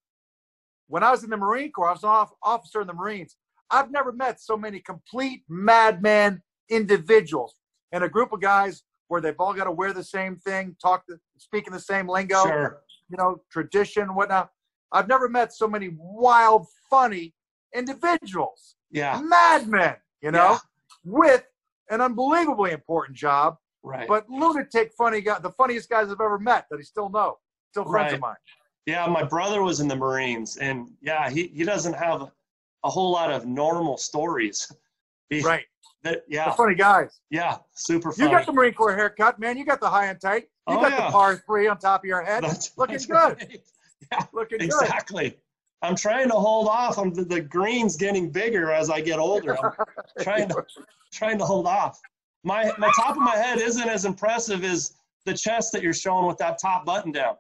When 0.87 1.03
I 1.03 1.11
was 1.11 1.23
in 1.23 1.29
the 1.29 1.37
Marine 1.37 1.71
Corps, 1.71 1.89
I 1.89 1.91
was 1.91 2.03
an 2.03 2.09
off, 2.09 2.31
officer 2.43 2.81
in 2.81 2.87
the 2.87 2.93
Marines. 2.93 3.35
I've 3.71 3.89
never 3.91 4.11
met 4.11 4.39
so 4.41 4.57
many 4.57 4.79
complete 4.79 5.43
madman 5.49 6.41
individuals 6.69 7.55
and 7.91 8.03
a 8.03 8.09
group 8.09 8.31
of 8.33 8.41
guys 8.41 8.83
where 9.07 9.21
they've 9.21 9.39
all 9.39 9.53
got 9.53 9.65
to 9.65 9.71
wear 9.71 9.93
the 9.93 10.03
same 10.03 10.37
thing, 10.37 10.75
talk, 10.81 11.03
the, 11.07 11.19
speaking 11.37 11.73
the 11.73 11.79
same 11.79 12.07
lingo, 12.07 12.43
Sure. 12.43 12.81
you 13.09 13.17
know, 13.17 13.41
tradition, 13.51 14.13
whatnot. 14.15 14.49
I've 14.91 15.07
never 15.07 15.27
met 15.29 15.53
so 15.53 15.67
many 15.67 15.89
wild, 15.97 16.67
funny 16.89 17.33
individuals, 17.73 18.75
Yeah. 18.89 19.21
madmen, 19.21 19.95
you 20.21 20.31
know, 20.31 20.51
Yeah. 20.51 20.57
with 21.03 21.45
an 21.89 22.01
unbelievably 22.01 22.71
important 22.71 23.17
job, 23.17 23.57
Right. 23.83 24.07
but 24.07 24.29
lunatic, 24.29 24.93
funny 24.97 25.21
guy, 25.21 25.39
the 25.39 25.51
funniest 25.51 25.89
guys 25.89 26.09
I've 26.09 26.21
ever 26.21 26.39
met 26.39 26.67
that 26.69 26.77
I 26.77 26.83
still 26.83 27.09
know, 27.09 27.39
still 27.71 27.83
friends 27.85 28.11
Right. 28.11 28.13
of 28.15 28.21
mine. 28.21 28.35
Yeah, 28.85 29.05
my 29.07 29.23
brother 29.23 29.61
was 29.61 29.79
in 29.79 29.87
the 29.87 29.95
Marines, 29.95 30.57
and 30.57 30.89
yeah, 31.01 31.29
he, 31.29 31.47
he 31.47 31.63
doesn't 31.63 31.93
have 31.93 32.31
a 32.83 32.89
whole 32.89 33.11
lot 33.11 33.31
of 33.31 33.45
normal 33.45 33.97
stories. 33.97 34.71
Right. 35.45 35.63
That, 36.03 36.23
yeah, 36.27 36.51
funny 36.55 36.75
guys. 36.75 37.21
yeah, 37.29 37.59
super 37.73 38.11
You 38.17 38.27
got 38.27 38.45
the 38.45 38.51
Marine 38.51 38.73
Corps 38.73 38.93
haircut, 38.93 39.39
man. 39.39 39.55
You 39.57 39.63
got 39.63 39.79
the 39.79 39.89
high 39.89 40.07
and 40.07 40.19
tight. 40.19 40.49
You 40.67 40.75
Oh, 40.77 40.81
got 40.81 40.91
yeah. 40.91 41.05
the 41.05 41.11
par 41.13 41.41
three 41.45 41.67
on 41.69 41.77
top 41.77 42.01
of 42.01 42.05
your 42.05 42.21
head. 42.21 42.43
That's- 42.43 42.71
Looking 42.75 42.95
that's 42.95 43.05
good. 43.05 43.61
right. 44.11 44.27
Looking 44.33 44.57
good. 44.57 44.65
Exactly. 44.65 45.37
I'm 45.81 45.95
trying 45.95 46.27
to 46.27 46.35
hold 46.35 46.67
off. 46.67 46.97
I'm 46.97 47.13
the, 47.13 47.23
the 47.23 47.39
green's 47.39 47.95
getting 47.95 48.29
bigger 48.29 48.71
as 48.71 48.89
I 48.89 48.99
get 48.99 49.19
older. 49.19 49.57
I'm 49.63 49.71
trying 50.21 50.49
to 50.49 50.65
trying 51.13 51.37
to 51.37 51.45
hold 51.45 51.65
off. 51.67 51.97
My 52.43 52.73
my 52.77 52.91
top 52.97 53.11
of 53.11 53.21
my 53.21 53.37
head 53.37 53.59
isn't 53.59 53.87
as 53.87 54.03
impressive 54.03 54.65
as 54.65 54.95
the 55.25 55.33
chest 55.33 55.71
that 55.71 55.81
you're 55.81 55.93
showing 55.93 56.27
with 56.27 56.37
that 56.39 56.59
top 56.59 56.83
button 56.85 57.13
down. 57.13 57.35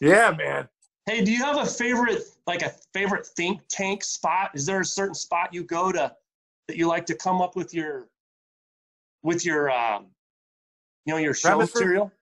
yeah, 0.00 0.32
man. 0.36 0.68
Hey, 1.08 1.22
do 1.22 1.32
you 1.32 1.42
have 1.42 1.56
a 1.56 1.64
favorite 1.64 2.22
like 2.46 2.60
a 2.60 2.70
favorite 2.92 3.26
think 3.26 3.62
tank 3.70 4.04
spot? 4.04 4.50
Is 4.52 4.66
there 4.66 4.82
a 4.82 4.84
certain 4.84 5.14
spot 5.14 5.54
you 5.54 5.64
go 5.64 5.90
to 5.90 6.14
that 6.66 6.76
you 6.76 6.86
like 6.86 7.06
to 7.06 7.14
come 7.14 7.40
up 7.40 7.56
with 7.56 7.72
your 7.72 8.10
with 9.22 9.46
your 9.46 9.70
um 9.70 10.08
you 11.06 11.14
know 11.14 11.18
your 11.18 11.32
show 11.32 11.56
material? 11.56 12.12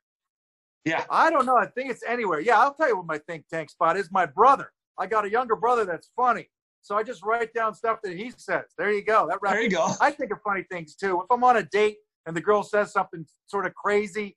Yeah. 0.85 1.05
I 1.11 1.31
don't 1.31 1.46
know. 1.46 1.57
I 1.57 1.66
think 1.66 1.90
it's 1.90 2.05
anywhere. 2.07 2.38
Yeah, 2.38 2.61
I'll 2.61 2.75
tell 2.75 2.87
you 2.87 2.96
what 2.96 3.07
my 3.07 3.18
think 3.18 3.49
tank 3.49 3.70
spot 3.70 3.96
is. 3.96 4.12
My 4.12 4.25
brother. 4.25 4.70
I 4.96 5.07
got 5.07 5.25
a 5.25 5.31
younger 5.31 5.57
brother 5.57 5.85
that's 5.85 6.09
funny, 6.14 6.49
so 6.81 6.96
I 6.96 7.03
just 7.03 7.25
write 7.25 7.53
down 7.53 7.75
stuff 7.75 7.99
that 8.05 8.16
he 8.16 8.33
says. 8.37 8.66
There 8.79 8.92
you 8.92 9.03
go. 9.05 9.27
That 9.29 9.40
There 9.42 9.62
you 9.62 9.68
go. 9.68 9.94
I 10.01 10.12
think 10.12 10.31
of 10.31 10.38
funny 10.42 10.64
things 10.70 10.94
too. 10.94 11.20
If 11.22 11.27
I'm 11.29 11.42
on 11.42 11.57
a 11.57 11.64
date 11.64 11.96
and 12.25 12.37
the 12.37 12.40
girl 12.40 12.62
says 12.62 12.92
something 12.92 13.27
sort 13.49 13.66
of 13.66 13.75
crazy, 13.75 14.37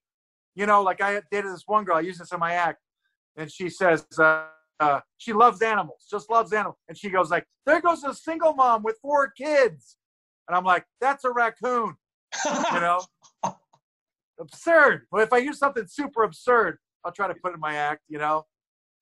you 0.55 0.65
know, 0.65 0.81
like 0.81 1.01
I 1.01 1.21
dated 1.31 1.53
this 1.53 1.63
one 1.67 1.83
girl. 1.85 1.97
I 1.97 2.01
use 2.01 2.17
this 2.17 2.31
in 2.31 2.39
my 2.39 2.53
act, 2.53 2.79
and 3.37 3.51
she 3.51 3.69
says 3.69 4.05
uh, 4.17 4.45
uh, 4.79 4.99
she 5.17 5.33
loves 5.33 5.61
animals, 5.61 6.05
just 6.09 6.29
loves 6.29 6.53
animals, 6.53 6.77
and 6.87 6.97
she 6.97 7.09
goes 7.09 7.29
like, 7.29 7.45
"There 7.65 7.81
goes 7.81 8.03
a 8.03 8.13
single 8.13 8.53
mom 8.53 8.83
with 8.83 8.97
four 9.01 9.31
kids," 9.31 9.97
and 10.47 10.55
I'm 10.57 10.63
like, 10.63 10.85
"That's 11.01 11.23
a 11.25 11.31
raccoon." 11.31 11.95
you 12.45 12.51
know? 12.79 12.99
Absurd. 14.39 15.05
Well 15.11 15.23
if 15.23 15.33
i 15.33 15.37
use 15.37 15.59
something 15.59 15.85
super 15.87 16.23
absurd 16.23 16.77
i'll 17.05 17.11
try 17.11 17.27
to 17.27 17.33
put 17.35 17.51
it 17.51 17.55
in 17.55 17.59
my 17.59 17.75
act 17.75 18.01
you 18.07 18.17
know? 18.17 18.45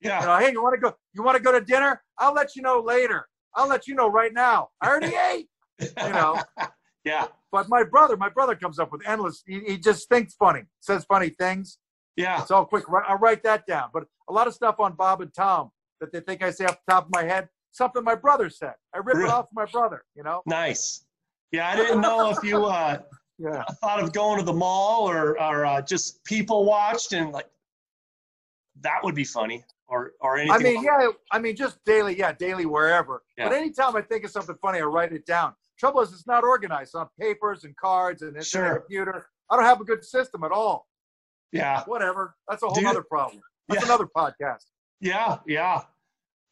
You 0.01 0.09
yeah. 0.09 0.19
know 0.21 0.37
hey 0.37 0.51
you 0.51 0.61
want 0.61 0.75
to 0.75 0.81
go 0.81 0.95
you 1.13 1.23
want 1.23 1.37
to 1.37 1.43
go 1.43 1.51
to 1.51 1.61
dinner? 1.61 2.01
I'll 2.17 2.33
let 2.33 2.55
you 2.55 2.61
know 2.61 2.79
later. 2.79 3.27
I'll 3.55 3.67
let 3.67 3.87
you 3.87 3.95
know 3.95 4.07
right 4.07 4.33
now. 4.33 4.69
I 4.81 4.87
already 4.87 5.15
ate. 5.31 5.47
You 5.79 6.09
know? 6.09 6.41
Yeah. 7.05 7.27
but 7.53 7.69
my 7.69 7.83
brother 7.83 8.17
my 8.17 8.27
brother 8.27 8.53
comes 8.53 8.79
up 8.79 8.91
with 8.91 9.01
endless 9.07 9.41
he, 9.47 9.61
he 9.61 9.77
just 9.77 10.09
thinks 10.09 10.33
funny 10.33 10.63
says 10.81 11.05
funny 11.05 11.29
things. 11.29 11.77
Yeah. 12.17 12.43
so 12.43 12.65
quick. 12.65 12.83
I'll 13.07 13.17
write 13.17 13.43
that 13.43 13.65
down. 13.65 13.91
But 13.93 14.05
a 14.29 14.33
lot 14.33 14.47
of 14.47 14.53
stuff 14.53 14.79
on 14.79 14.93
bob 14.93 15.21
and 15.21 15.33
tom 15.33 15.71
that 16.01 16.11
they 16.11 16.19
think 16.19 16.43
i 16.43 16.49
say 16.49 16.65
off 16.65 16.77
the 16.85 16.91
top 16.93 17.05
of 17.05 17.11
my 17.13 17.23
head 17.23 17.47
something 17.71 18.03
my 18.03 18.15
brother 18.15 18.49
said 18.49 18.73
i 18.93 18.97
rip 18.97 19.17
it 19.17 19.29
off 19.29 19.45
my 19.53 19.65
brother 19.65 20.03
you 20.15 20.23
know 20.23 20.41
Nice. 20.45 21.03
Yeah, 21.53 21.69
I 21.69 21.77
didn't 21.77 22.01
know 22.01 22.29
if 22.29 22.43
you 22.43 22.65
uh, 22.65 22.97
yeah 23.39 23.63
thought 23.81 24.01
of 24.03 24.11
going 24.11 24.37
to 24.39 24.43
the 24.45 24.51
mall 24.53 25.09
or 25.09 25.39
or 25.41 25.65
uh, 25.65 25.81
just 25.81 26.21
people 26.25 26.65
watched 26.65 27.13
and 27.13 27.31
like 27.31 27.47
that 28.81 28.99
would 29.03 29.15
be 29.15 29.23
funny 29.23 29.63
or 29.87 30.11
or 30.19 30.37
anything. 30.37 30.55
I 30.59 30.63
mean, 30.63 30.83
yeah, 30.83 31.07
I 31.31 31.39
mean, 31.39 31.55
just 31.55 31.77
daily, 31.85 32.17
yeah, 32.17 32.33
daily, 32.33 32.65
wherever. 32.65 33.23
Yeah. 33.37 33.47
But 33.47 33.55
anytime 33.55 33.95
I 33.95 34.01
think 34.01 34.25
of 34.25 34.31
something 34.31 34.55
funny, 34.61 34.79
I 34.79 34.83
write 34.83 35.13
it 35.13 35.25
down. 35.25 35.53
Trouble 35.79 36.01
is, 36.01 36.11
it's 36.11 36.27
not 36.27 36.43
organized 36.43 36.95
on 36.95 37.07
papers 37.19 37.63
and 37.63 37.75
cards 37.77 38.21
and 38.23 38.35
it's 38.35 38.47
Sure. 38.47 38.79
computer. 38.79 39.27
I 39.49 39.55
don't 39.55 39.65
have 39.65 39.79
a 39.79 39.85
good 39.85 40.03
system 40.03 40.43
at 40.43 40.51
all. 40.51 40.87
Yeah, 41.53 41.83
Whatever. 41.85 42.35
That's 42.49 42.61
a 42.63 42.67
whole 42.67 42.75
Dude. 42.75 42.85
other 42.87 43.03
problem. 43.03 43.41
That's 43.67 43.81
Yeah. 43.81 43.87
another 43.87 44.07
podcast. 44.15 44.65
yeah, 44.99 45.39
yeah. 45.45 45.81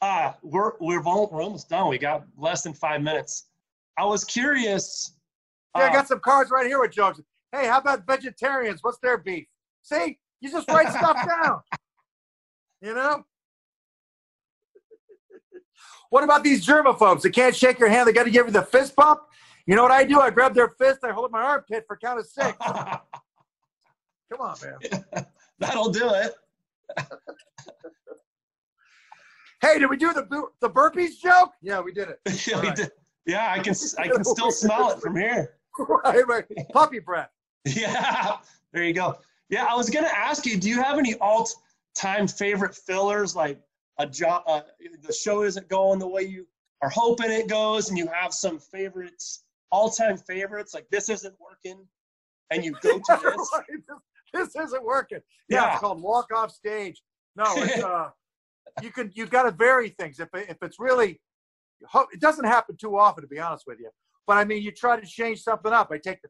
Uh, 0.01 0.33
we're 0.43 0.73
we're 0.79 1.01
we're 1.01 1.41
almost 1.41 1.69
done. 1.69 1.87
We 1.89 1.97
got 1.97 2.25
less 2.37 2.61
than 2.63 2.73
five 2.73 3.01
minutes. 3.01 3.47
I 3.97 4.05
was 4.05 4.23
curious. 4.23 5.13
Yeah, 5.75 5.83
I 5.83 5.87
uh, 5.89 5.93
got 5.93 6.07
some 6.07 6.19
cards 6.19 6.51
right 6.51 6.67
here 6.67 6.79
with 6.79 6.91
jokes. 6.91 7.21
Hey, 7.51 7.67
how 7.67 7.79
about 7.79 8.05
vegetarians? 8.05 8.83
What's 8.83 8.99
their 8.99 9.17
beef? 9.17 9.47
See, 9.81 10.19
you 10.41 10.51
just 10.51 10.69
write 10.69 10.89
stuff 10.89 11.17
down. 11.43 11.61
You 12.81 12.93
know? 12.93 13.23
What 16.09 16.23
about 16.23 16.43
these 16.43 16.65
germaphobes? 16.65 17.21
They 17.21 17.29
can't 17.29 17.55
shake 17.55 17.79
your 17.79 17.89
hand. 17.89 18.07
They 18.07 18.13
got 18.13 18.23
to 18.25 18.29
give 18.31 18.45
you 18.45 18.51
the 18.51 18.61
fist 18.61 18.95
bump. 18.95 19.21
You 19.65 19.75
know 19.75 19.81
what 19.83 19.91
I 19.91 20.03
do? 20.03 20.19
I 20.19 20.29
grab 20.29 20.53
their 20.53 20.69
fist. 20.69 20.99
I 21.03 21.11
hold 21.11 21.25
up 21.25 21.31
my 21.31 21.41
armpit 21.41 21.85
for 21.87 21.97
count 21.97 22.19
of 22.19 22.27
six. 22.27 22.55
Come 22.61 23.01
on, 24.39 24.55
man. 24.63 25.25
That'll 25.59 25.89
do 25.89 26.09
it. 26.13 26.35
Hey, 29.61 29.79
did 29.79 29.89
we 29.89 29.97
do 29.97 30.13
the 30.13 30.47
the 30.59 30.69
burpees 30.69 31.19
joke? 31.19 31.51
Yeah, 31.61 31.79
we 31.81 31.91
did 31.91 32.09
it. 32.09 32.19
yeah, 32.47 32.61
we 32.61 32.67
Right. 32.67 32.75
did. 32.75 32.91
Yeah, 33.25 33.51
I 33.51 33.59
can 33.59 33.73
I 33.97 34.07
can 34.07 34.23
still 34.23 34.51
smell 34.63 34.91
it 34.91 34.99
from 35.01 35.15
here. 35.15 35.55
right, 35.79 36.27
right. 36.27 36.45
Puppy 36.71 36.99
breath. 36.99 37.31
Yeah, 37.65 38.37
there 38.73 38.83
you 38.83 38.93
go. 38.93 39.17
Yeah, 39.49 39.65
I 39.65 39.75
was 39.75 39.89
gonna 39.89 40.11
ask 40.15 40.45
you, 40.45 40.57
do 40.57 40.69
you 40.69 40.81
have 40.81 40.99
any 40.99 41.15
all-time 41.15 42.27
favorite 42.27 42.75
fillers? 42.75 43.35
Like 43.35 43.59
a 43.97 44.05
job, 44.05 44.43
uh, 44.47 44.61
the 45.01 45.13
show 45.13 45.43
isn't 45.43 45.67
going 45.69 45.97
the 45.99 46.07
way 46.07 46.21
you 46.23 46.45
are 46.83 46.89
hoping 46.89 47.31
it 47.31 47.47
goes, 47.47 47.89
and 47.89 47.97
you 47.97 48.07
have 48.07 48.33
some 48.33 48.59
favorites, 48.59 49.45
all-time 49.71 50.17
favorites. 50.17 50.73
Like 50.75 50.87
this 50.91 51.09
isn't 51.09 51.33
working, 51.39 51.87
and 52.51 52.63
you 52.63 52.75
go 52.81 52.99
to 52.99 53.19
this. 53.23 53.51
This, 54.35 54.55
isn't 54.55 54.83
working. 54.83 55.19
Yeah, 55.49 55.63
Yeah. 55.65 55.71
it's 55.73 55.79
called 55.81 56.01
walk 56.01 56.27
off 56.35 56.51
stage. 56.51 57.01
No, 57.35 57.61
it's 57.61 57.79
uh, 57.83 58.09
you 58.81 58.91
can 58.91 59.11
you've 59.15 59.29
got 59.29 59.43
to 59.43 59.51
vary 59.51 59.89
things. 59.89 60.19
If 60.19 60.29
if 60.33 60.57
it's 60.61 60.79
really, 60.79 61.21
it 62.11 62.19
doesn't 62.19 62.45
happen 62.45 62.75
too 62.77 62.97
often, 62.97 63.23
to 63.23 63.27
be 63.27 63.39
honest 63.39 63.63
with 63.67 63.79
you. 63.79 63.89
But 64.27 64.37
I 64.37 64.43
mean, 64.45 64.61
you 64.63 64.71
try 64.71 64.99
to 64.99 65.05
change 65.05 65.41
something 65.41 65.71
up. 65.71 65.89
I 65.91 65.97
take 65.97 66.21
the, 66.21 66.29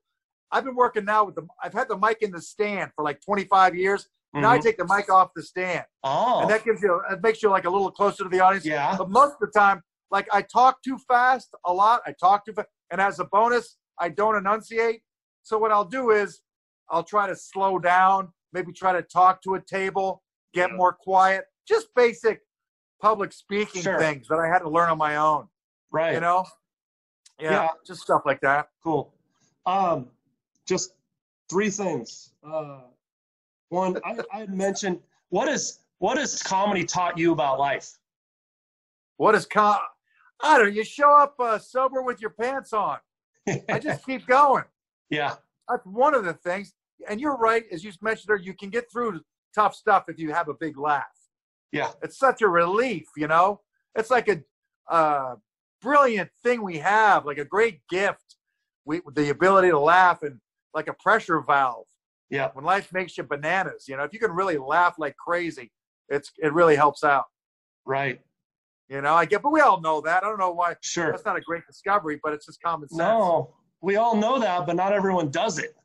I've 0.52 0.66
been 0.66 0.76
working 0.76 1.06
now 1.06 1.24
with 1.26 1.36
the, 1.36 1.48
I've 1.64 1.74
had 1.74 1.88
the 1.88 1.98
mic 1.98 2.22
in 2.22 2.32
the 2.32 2.42
stand 2.42 2.92
for 2.96 3.04
like 3.04 3.20
25 3.22 3.76
years. 3.76 4.08
Now 4.34 4.52
I 4.52 4.58
Mhm. 4.58 4.64
take 4.64 4.78
the 4.78 4.86
mic 4.86 5.10
off 5.10 5.30
the 5.36 5.42
stand, 5.42 5.86
Oh, 6.04 6.42
and 6.42 6.50
that 6.50 6.66
gives 6.66 6.82
you, 6.82 7.02
it 7.10 7.22
makes 7.24 7.42
you 7.42 7.50
like 7.50 7.64
a 7.66 7.70
little 7.70 7.90
closer 7.90 8.24
to 8.24 8.30
the 8.30 8.42
audience. 8.42 8.66
yeah. 8.66 8.96
But 8.98 9.10
most 9.10 9.34
of 9.36 9.40
the 9.40 9.52
time, 9.58 9.82
like 10.12 10.28
I 10.34 10.42
talk 10.42 10.82
too 10.84 10.98
fast 11.08 11.56
a 11.66 11.72
lot. 11.74 12.02
I 12.06 12.14
talk 12.20 12.46
too 12.46 12.52
fast, 12.54 12.68
and 12.92 13.00
as 13.00 13.20
a 13.20 13.26
bonus, 13.26 13.78
I 13.98 14.10
don't 14.10 14.36
enunciate. 14.36 15.02
So 15.44 15.58
what 15.58 15.72
I'll 15.72 15.86
do 15.86 16.12
is 16.12 16.42
I'll 16.90 17.04
try 17.04 17.28
to 17.28 17.36
slow 17.36 17.80
down, 17.80 18.30
maybe 18.54 18.72
try 18.72 18.94
to 18.94 19.02
talk 19.02 19.42
to 19.44 19.56
a 19.56 19.62
table, 19.62 20.22
get 20.54 20.72
more 20.74 20.94
quiet, 20.94 21.46
just 21.68 21.88
basic 21.96 22.42
public 23.02 23.34
speaking 23.34 23.82
Sure. 23.82 24.00
things 24.00 24.28
that 24.28 24.40
I 24.40 24.48
had 24.48 24.60
to 24.60 24.70
learn 24.70 24.90
on 24.90 24.98
my 24.98 25.16
own. 25.18 25.48
Right. 25.92 26.14
You 26.14 26.20
know? 26.22 26.46
Yeah, 27.40 27.52
Yeah. 27.52 27.68
just 27.86 28.02
stuff 28.02 28.22
like 28.26 28.40
that. 28.42 28.70
Cool. 28.84 29.14
Um, 29.66 30.10
just 30.66 30.94
three 31.50 31.70
things. 31.70 32.32
Uh, 32.44 32.82
one, 33.70 33.98
I, 34.06 34.18
I 34.34 34.40
had 34.40 34.54
mentioned 34.54 35.00
what 35.30 35.48
is 35.50 35.80
what 36.00 36.18
has 36.18 36.42
comedy 36.44 36.84
taught 36.86 37.18
you 37.18 37.32
about 37.32 37.58
life? 37.60 37.98
What 39.18 39.34
is 39.36 39.46
com? 39.46 39.78
I 40.42 40.58
don't 40.58 40.68
know. 40.68 40.74
You 40.74 40.84
show 40.84 41.12
up 41.18 41.36
uh, 41.40 41.58
sober 41.58 42.02
with 42.02 42.22
your 42.22 42.30
pants 42.32 42.74
on. 42.74 43.00
I 43.70 43.80
just 43.80 44.06
keep 44.06 44.26
going. 44.28 44.64
yeah, 45.10 45.36
that's 45.70 45.86
one 45.86 46.14
of 46.14 46.26
the 46.26 46.34
things. 46.34 46.74
And 47.10 47.20
you're 47.20 47.38
right, 47.38 47.64
as 47.72 47.84
you 47.84 47.92
mentioned 48.02 48.28
there, 48.28 48.38
you 48.38 48.54
can 48.54 48.70
get 48.70 48.92
through 48.92 49.22
tough 49.54 49.76
stuff 49.76 50.06
if 50.08 50.20
you 50.20 50.32
have 50.34 50.48
a 50.50 50.54
big 50.54 50.78
laugh. 50.78 51.04
yeah, 51.72 51.92
It's 52.02 52.18
such 52.18 52.42
a 52.42 52.48
relief, 52.48 53.06
you 53.18 53.28
know. 53.28 53.62
It's 53.96 54.10
like 54.10 54.28
a 54.30 54.42
uh, 54.94 55.36
brilliant 55.82 56.30
thing 56.44 56.62
we 56.62 56.78
have, 56.80 57.26
like 57.26 57.38
a 57.38 57.46
great 57.46 57.80
gift. 57.90 58.38
We 58.86 59.02
the 59.14 59.30
ability 59.30 59.70
to 59.70 59.80
laugh 59.80 60.22
and 60.22 60.40
like 60.74 60.88
a 60.88 60.94
pressure 60.94 61.42
valve 61.42 61.88
yeah. 62.30 62.50
when 62.54 62.66
life 62.66 62.92
makes 62.94 63.18
you 63.18 63.24
bananas. 63.24 63.86
You 63.88 63.98
know, 63.98 64.04
if 64.04 64.14
you 64.14 64.20
can 64.20 64.32
really 64.32 64.58
laugh 64.58 64.96
like 65.00 65.16
crazy, 65.18 65.72
it's 66.10 66.32
it 66.38 66.54
really 66.54 66.76
helps 66.76 67.04
out. 67.04 67.26
Right. 67.86 68.20
You 68.90 69.02
know, 69.02 69.16
I 69.16 69.26
get, 69.26 69.42
but 69.42 69.52
we 69.52 69.62
all 69.62 69.82
know 69.82 70.02
that. 70.02 70.24
I 70.24 70.28
don't 70.28 70.38
know 70.38 70.52
why 70.52 70.76
Sure. 70.82 71.10
that's 71.12 71.26
not 71.26 71.38
a 71.38 71.42
great 71.42 71.64
discovery, 71.66 72.20
but 72.22 72.34
it's 72.34 72.46
just 72.46 72.62
common 72.62 72.88
sense. 72.90 73.00
No, 73.00 73.56
we 73.86 73.98
all 73.98 74.16
know 74.16 74.40
that, 74.40 74.66
but 74.66 74.76
not 74.76 74.94
everyone 74.94 75.30
does 75.30 75.60
it. 75.60 75.76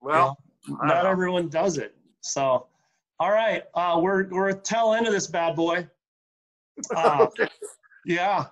well, 0.00 0.36
You 0.66 0.76
know? 0.76 0.84
Not 0.84 1.06
everyone 1.06 1.48
does 1.48 1.78
it. 1.78 1.94
So, 2.22 2.66
all 3.20 3.30
right, 3.30 3.62
uh, 3.74 4.00
we're 4.02 4.26
we're 4.30 4.52
tail 4.52 4.94
end 4.94 5.06
of 5.06 5.12
this 5.12 5.28
bad 5.28 5.54
boy. 5.54 5.88
Uh, 6.94 7.28
yeah. 8.04 8.46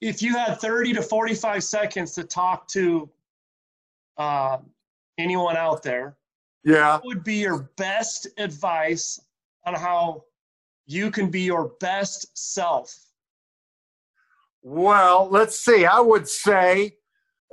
If 0.00 0.20
you 0.20 0.36
had 0.36 0.60
30 0.60 0.94
to 0.94 1.02
45 1.02 1.62
seconds 1.62 2.14
to 2.14 2.24
talk 2.24 2.66
to 2.68 3.08
uh, 4.16 4.58
anyone 5.16 5.56
out 5.56 5.84
there, 5.84 6.16
yeah. 6.64 6.94
what 6.94 7.04
would 7.04 7.22
be 7.22 7.36
your 7.36 7.70
best 7.76 8.26
advice 8.38 9.20
on 9.64 9.74
how 9.74 10.24
you 10.86 11.12
can 11.12 11.30
be 11.30 11.42
your 11.42 11.68
best 11.78 12.36
self? 12.36 12.92
Well, 14.62 15.28
let's 15.30 15.60
see. 15.60 15.86
I 15.86 16.00
would 16.00 16.28
say 16.28 16.96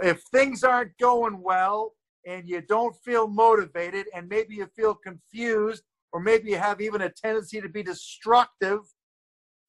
if 0.02 0.22
things 0.32 0.64
aren't 0.64 0.98
going 0.98 1.42
well 1.42 1.94
and 2.26 2.48
you 2.48 2.62
don't 2.62 2.96
feel 3.04 3.28
motivated 3.28 4.08
and 4.14 4.28
maybe 4.28 4.56
you 4.56 4.68
feel 4.76 4.96
confused 4.96 5.84
or 6.12 6.20
maybe 6.20 6.50
you 6.50 6.58
have 6.58 6.82
even 6.82 7.02
a 7.02 7.10
tendency 7.10 7.62
to 7.62 7.70
be 7.70 7.84
destructive, 7.84 8.80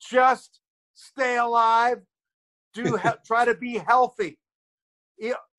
just 0.00 0.60
stay 0.94 1.36
alive. 1.36 1.98
Do 2.74 2.98
try 3.26 3.44
to 3.44 3.54
be 3.54 3.78
healthy. 3.78 4.38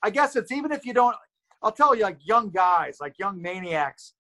I 0.03 0.10
guess 0.10 0.36
it's 0.36 0.51
even 0.51 0.71
if 0.71 0.86
you 0.86 0.93
don't. 0.93 1.15
I'll 1.62 1.71
tell 1.71 1.93
you, 1.93 2.03
like 2.03 2.17
young 2.21 2.49
guys, 2.49 2.97
like 2.99 3.13
young 3.19 3.39
maniacs, 3.39 4.13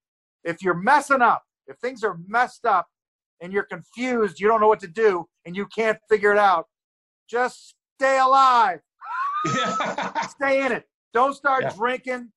if 0.43 0.61
you're 0.61 0.75
messing 0.75 1.21
up, 1.21 1.43
if 1.67 1.77
things 1.77 2.03
are 2.03 2.19
messed 2.27 2.65
up 2.65 2.87
and 3.41 3.51
you're 3.51 3.63
confused, 3.63 4.39
you 4.39 4.47
don't 4.47 4.61
know 4.61 4.67
what 4.67 4.79
to 4.81 4.87
do, 4.87 5.27
and 5.45 5.55
you 5.55 5.65
can't 5.65 5.97
figure 6.07 6.31
it 6.31 6.37
out, 6.37 6.67
just 7.27 7.73
stay 7.97 8.19
alive. 8.19 8.79
Stay 10.29 10.65
in 10.65 10.71
it. 10.71 10.87
Don't 11.13 11.33
start 11.33 11.63
Yeah. 11.63 11.73
drinking. 11.73 12.31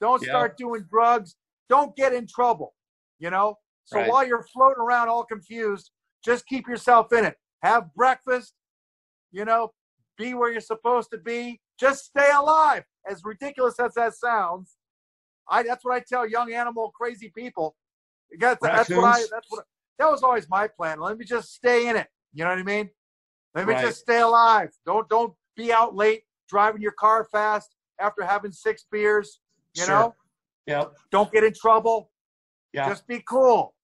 Don't 0.00 0.22
Yeah. 0.22 0.28
start 0.28 0.56
doing 0.56 0.84
drugs. 0.88 1.36
Don't 1.68 1.94
get 1.96 2.12
in 2.12 2.26
trouble. 2.26 2.74
You 3.18 3.30
know? 3.30 3.58
So 3.84 3.98
Right. 3.98 4.08
while 4.08 4.26
you're 4.26 4.42
floating 4.42 4.80
around 4.82 5.08
all 5.08 5.24
confused, 5.24 5.90
just 6.24 6.46
keep 6.46 6.68
yourself 6.68 7.12
in 7.12 7.24
it. 7.24 7.38
Have 7.62 7.94
breakfast, 7.94 8.54
you 9.30 9.44
know, 9.44 9.72
be 10.16 10.34
where 10.34 10.50
you're 10.50 10.60
supposed 10.60 11.10
to 11.10 11.18
be. 11.18 11.60
Just 11.78 12.04
stay 12.04 12.30
alive. 12.30 12.84
As 13.08 13.24
ridiculous 13.24 13.78
as 13.80 13.94
that 13.94 14.14
sounds, 14.14 14.76
I 15.48 15.62
that's 15.64 15.84
what 15.84 15.94
I 15.94 16.00
tell 16.00 16.26
young 16.26 16.52
animal 16.52 16.92
crazy 16.92 17.30
people. 17.30 17.76
Got 18.38 18.60
that's 18.60 18.88
what 18.90 19.04
I 19.04 19.24
that's 19.30 19.50
what 19.50 19.66
that 19.98 20.10
was 20.10 20.22
always 20.22 20.48
my 20.48 20.68
plan. 20.68 21.00
Let 21.00 21.18
me 21.18 21.24
just 21.24 21.52
stay 21.52 21.88
in 21.88 21.96
it. 21.96 22.08
You 22.32 22.44
know 22.44 22.50
what 22.50 22.58
I 22.58 22.62
mean? 22.62 22.90
Let 23.54 23.66
me 23.66 23.74
Right. 23.74 23.82
just 23.82 24.00
stay 24.00 24.20
alive. 24.20 24.70
Don't 24.86 25.08
don't 25.08 25.34
be 25.56 25.72
out 25.72 25.94
late 25.94 26.24
driving 26.52 26.82
your 26.82 26.92
car 26.92 27.24
fast 27.32 27.74
after 27.98 28.22
having 28.22 28.52
six 28.52 28.84
beers. 28.92 29.40
You 29.74 29.84
Sure. 29.86 29.94
know, 30.00 30.14
Yep. 30.66 30.92
don't 31.10 31.32
get 31.32 31.44
in 31.44 31.54
trouble. 31.54 32.12
Yeah. 32.74 32.88
Just 32.88 33.06
be 33.06 33.22
cool. 33.26 33.74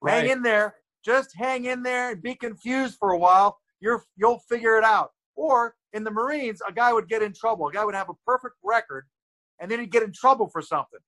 right. 0.00 0.22
Hang 0.22 0.30
in 0.30 0.42
there. 0.42 0.76
Just 1.04 1.34
hang 1.36 1.64
in 1.64 1.82
there 1.82 2.10
and 2.10 2.20
be 2.22 2.34
confused 2.34 2.96
for 2.98 3.10
a 3.12 3.18
while. 3.18 3.58
You're 3.80 4.04
you'll 4.16 4.40
figure 4.48 4.76
it 4.76 4.84
out. 4.84 5.12
Or 5.36 5.74
in 5.92 6.02
the 6.04 6.10
Marines, 6.10 6.60
a 6.68 6.72
guy 6.72 6.92
would 6.92 7.08
get 7.08 7.20
in 7.22 7.32
trouble. 7.32 7.66
A 7.68 7.72
guy 7.72 7.84
would 7.84 7.94
have 7.96 8.08
a 8.08 8.14
perfect 8.26 8.56
record, 8.62 9.06
and 9.60 9.68
then 9.70 9.78
he'd 9.80 9.90
get 9.92 10.02
in 10.04 10.12
trouble 10.12 10.48
for 10.48 10.60
something. 10.62 11.00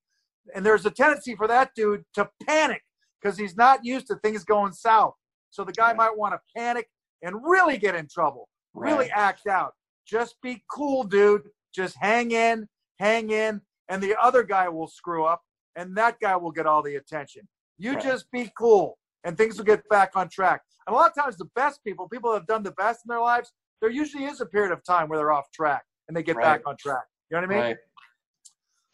And 0.54 0.64
there's 0.66 0.86
a 0.86 0.90
tendency 0.90 1.34
for 1.36 1.46
that 1.48 1.72
dude 1.76 2.04
to 2.14 2.28
panic 2.46 2.82
because 3.20 3.36
he's 3.38 3.56
not 3.56 3.84
used 3.84 4.06
to 4.08 4.16
things 4.16 4.42
going 4.44 4.72
south. 4.72 5.14
So 5.50 5.62
the 5.64 5.72
guy 5.72 5.88
Right. 5.88 5.96
might 5.96 6.16
want 6.16 6.34
to 6.34 6.40
panic 6.56 6.88
and 7.22 7.36
really 7.44 7.78
get 7.78 7.94
in 7.94 8.08
trouble, 8.08 8.48
really 8.74 9.06
Right. 9.10 9.28
act 9.28 9.46
out. 9.46 9.74
Just 10.06 10.36
be 10.42 10.62
cool, 10.70 11.04
dude. 11.04 11.42
Just 11.74 11.96
hang 12.00 12.32
in, 12.32 12.68
hang 12.98 13.30
in, 13.30 13.60
and 13.88 14.02
the 14.02 14.16
other 14.20 14.42
guy 14.42 14.68
will 14.68 14.88
screw 14.88 15.24
up, 15.24 15.42
and 15.76 15.96
that 15.96 16.18
guy 16.20 16.36
will 16.36 16.50
get 16.50 16.66
all 16.66 16.82
the 16.82 16.96
attention. 16.96 17.46
You 17.78 17.92
Right. 17.94 18.02
just 18.02 18.30
be 18.30 18.50
cool, 18.58 18.98
and 19.24 19.36
things 19.36 19.56
will 19.56 19.64
get 19.64 19.88
back 19.88 20.16
on 20.16 20.28
track. 20.28 20.62
And 20.86 20.94
a 20.94 20.98
lot 20.98 21.10
of 21.10 21.14
times, 21.22 21.36
the 21.36 21.48
best 21.54 21.82
people, 21.84 22.08
people 22.08 22.30
that 22.32 22.38
have 22.40 22.46
done 22.46 22.62
the 22.62 22.72
best 22.72 23.04
in 23.04 23.08
their 23.08 23.20
lives, 23.20 23.52
there 23.80 23.90
usually 23.90 24.24
is 24.24 24.40
a 24.40 24.46
period 24.46 24.72
of 24.72 24.82
time 24.84 25.08
where 25.08 25.18
they're 25.18 25.32
off 25.32 25.50
track 25.52 25.84
and 26.08 26.16
they 26.16 26.22
get 26.22 26.36
Right. 26.36 26.44
back 26.44 26.66
on 26.66 26.76
track. 26.76 27.04
You 27.30 27.36
know 27.36 27.46
what 27.46 27.50
I 27.50 27.54
mean? 27.54 27.64
Right. 27.64 27.78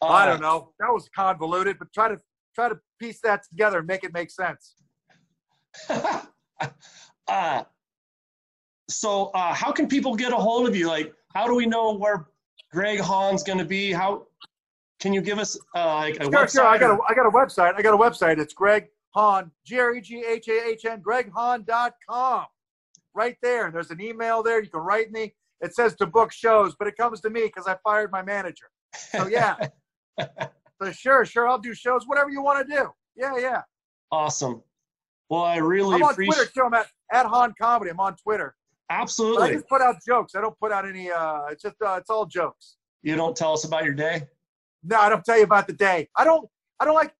I 0.01 0.23
Uh, 0.23 0.25
don't 0.27 0.41
know. 0.41 0.73
That 0.79 0.93
was 0.93 1.09
convoluted, 1.09 1.79
but 1.79 1.91
try 1.91 2.07
to 2.09 2.19
try 2.53 2.69
to 2.69 2.79
piece 2.99 3.19
that 3.21 3.43
together 3.49 3.79
and 3.79 3.87
make 3.87 4.03
it 4.03 4.13
make 4.13 4.29
sense. 4.31 4.75
uh, 7.27 7.63
so 8.89 9.25
uh, 9.33 9.53
how 9.53 9.71
can 9.71 9.87
people 9.87 10.15
get 10.15 10.31
a 10.33 10.35
hold 10.37 10.67
of 10.67 10.75
you? 10.75 10.87
Like, 10.87 11.13
how 11.33 11.47
do 11.47 11.55
we 11.55 11.65
know 11.65 11.93
where 11.93 12.27
Greg 12.71 12.99
Hahn's 12.99 13.43
going 13.43 13.59
to 13.59 13.65
be? 13.65 13.91
How 13.91 14.27
can 14.99 15.13
you 15.13 15.21
give 15.21 15.39
us 15.39 15.57
uh, 15.75 15.95
like 15.95 16.15
a 16.17 16.23
Sure, 16.23 16.31
website? 16.31 16.51
sure. 16.51 16.67
I 16.67 16.77
got 16.77 16.91
a, 16.91 16.99
I 17.09 17.13
got 17.13 17.25
a 17.25 17.31
website. 17.31 17.75
I 17.75 17.81
got 17.81 17.93
a 17.93 17.97
website. 17.97 18.39
It's 18.39 18.53
Greg 18.53 18.87
Hahn, 19.13 19.51
G 19.65 19.79
R 19.79 19.95
E 19.95 20.01
G 20.01 20.23
H 20.25 20.47
A 20.47 20.67
H 20.69 20.85
N, 20.85 21.01
GregHahn.com. 21.01 22.45
Right 23.13 23.37
there. 23.41 23.65
And 23.65 23.75
there's 23.75 23.91
an 23.91 23.99
email 24.01 24.43
there. 24.43 24.61
You 24.63 24.69
can 24.69 24.81
write 24.81 25.11
me. 25.11 25.33
It 25.59 25.73
says 25.75 25.95
to 25.95 26.05
book 26.05 26.31
shows, 26.31 26.75
but 26.77 26.87
it 26.87 26.95
comes 26.97 27.19
to 27.21 27.29
me 27.31 27.43
because 27.45 27.65
I 27.67 27.75
fired 27.83 28.11
my 28.11 28.21
manager. 28.21 28.69
So 29.11 29.25
yeah. 29.31 29.55
so 30.19 30.91
sure, 30.91 31.25
sure. 31.25 31.47
I'll 31.47 31.57
do 31.57 31.73
shows, 31.73 32.03
whatever 32.05 32.29
you 32.29 32.43
want 32.43 32.67
to 32.67 32.75
do. 32.75 32.89
Yeah, 33.15 33.37
yeah. 33.39 33.61
awesome. 34.11 34.61
Well, 35.29 35.41
I 35.43 35.57
really 35.57 35.95
I'm 35.95 36.03
on 36.03 36.11
appreciate. 36.11 36.35
Twitter 36.35 36.51
too. 36.53 36.63
I'm 36.65 36.73
at, 36.75 36.87
at 37.11 37.25
Hahn 37.25 37.53
Comedy. 37.59 37.89
I'm 37.91 37.99
on 37.99 38.15
Twitter. 38.17 38.55
I 38.89 39.01
Absolutely. 39.01 39.53
just 39.53 39.67
put 39.67 39.81
out 39.81 39.95
jokes. 40.07 40.33
I 40.35 40.41
don't 40.41 40.57
put 40.59 40.71
out 40.71 40.87
any. 40.87 41.11
Uh, 41.11 41.45
it's 41.51 41.63
just 41.63 41.75
uh, 41.85 41.95
it's 41.99 42.09
all 42.09 42.25
jokes. 42.25 42.77
You 43.03 43.15
don't 43.15 43.35
tell 43.35 43.53
us 43.53 43.63
about 43.65 43.83
your 43.83 43.93
day. 43.93 44.23
No, 44.83 44.97
I 44.99 45.09
don't 45.09 45.23
tell 45.25 45.37
you 45.37 45.43
about 45.43 45.67
the 45.67 45.73
day. 45.73 46.07
I 46.15 46.23
don't. 46.23 46.47
I 46.79 46.85
don't 46.85 46.95
like. 46.95 47.13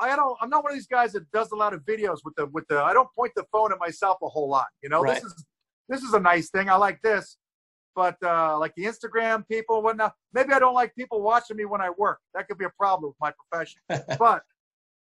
I 0.00 0.16
don't. 0.16 0.36
I'm 0.40 0.48
not 0.48 0.64
one 0.64 0.72
of 0.72 0.78
these 0.78 0.86
guys 0.86 1.12
that 1.12 1.30
does 1.30 1.52
a 1.52 1.56
lot 1.56 1.74
of 1.74 1.82
videos 1.84 2.18
with 2.24 2.34
the 2.36 2.46
with 2.46 2.64
the. 2.68 2.82
I 2.82 2.92
don't 2.94 3.08
point 3.14 3.32
the 3.36 3.44
phone 3.52 3.72
at 3.72 3.78
myself 3.78 4.18
a 4.22 4.28
whole 4.28 4.48
lot. 4.48 4.66
You 4.82 4.88
know, 4.88 5.02
Right. 5.02 5.16
this 5.22 5.24
is 5.24 5.44
this 5.88 6.02
is 6.02 6.14
a 6.14 6.20
nice 6.20 6.48
thing. 6.50 6.70
I 6.70 6.76
like 6.76 7.00
this, 7.02 7.36
but 7.94 8.16
uh, 8.22 8.58
like 8.58 8.72
the 8.76 8.84
Instagram 8.84 9.46
people, 9.46 9.82
whatnot. 9.82 10.14
Maybe 10.32 10.52
I 10.52 10.58
don't 10.58 10.74
like 10.74 10.94
people 10.94 11.20
watching 11.22 11.56
me 11.56 11.66
when 11.66 11.80
I 11.82 11.90
work. 11.90 12.18
That 12.34 12.48
could 12.48 12.58
be 12.58 12.64
a 12.64 12.72
problem 12.78 13.10
with 13.10 13.16
my 13.20 13.32
profession. 13.50 13.80
but 14.18 14.42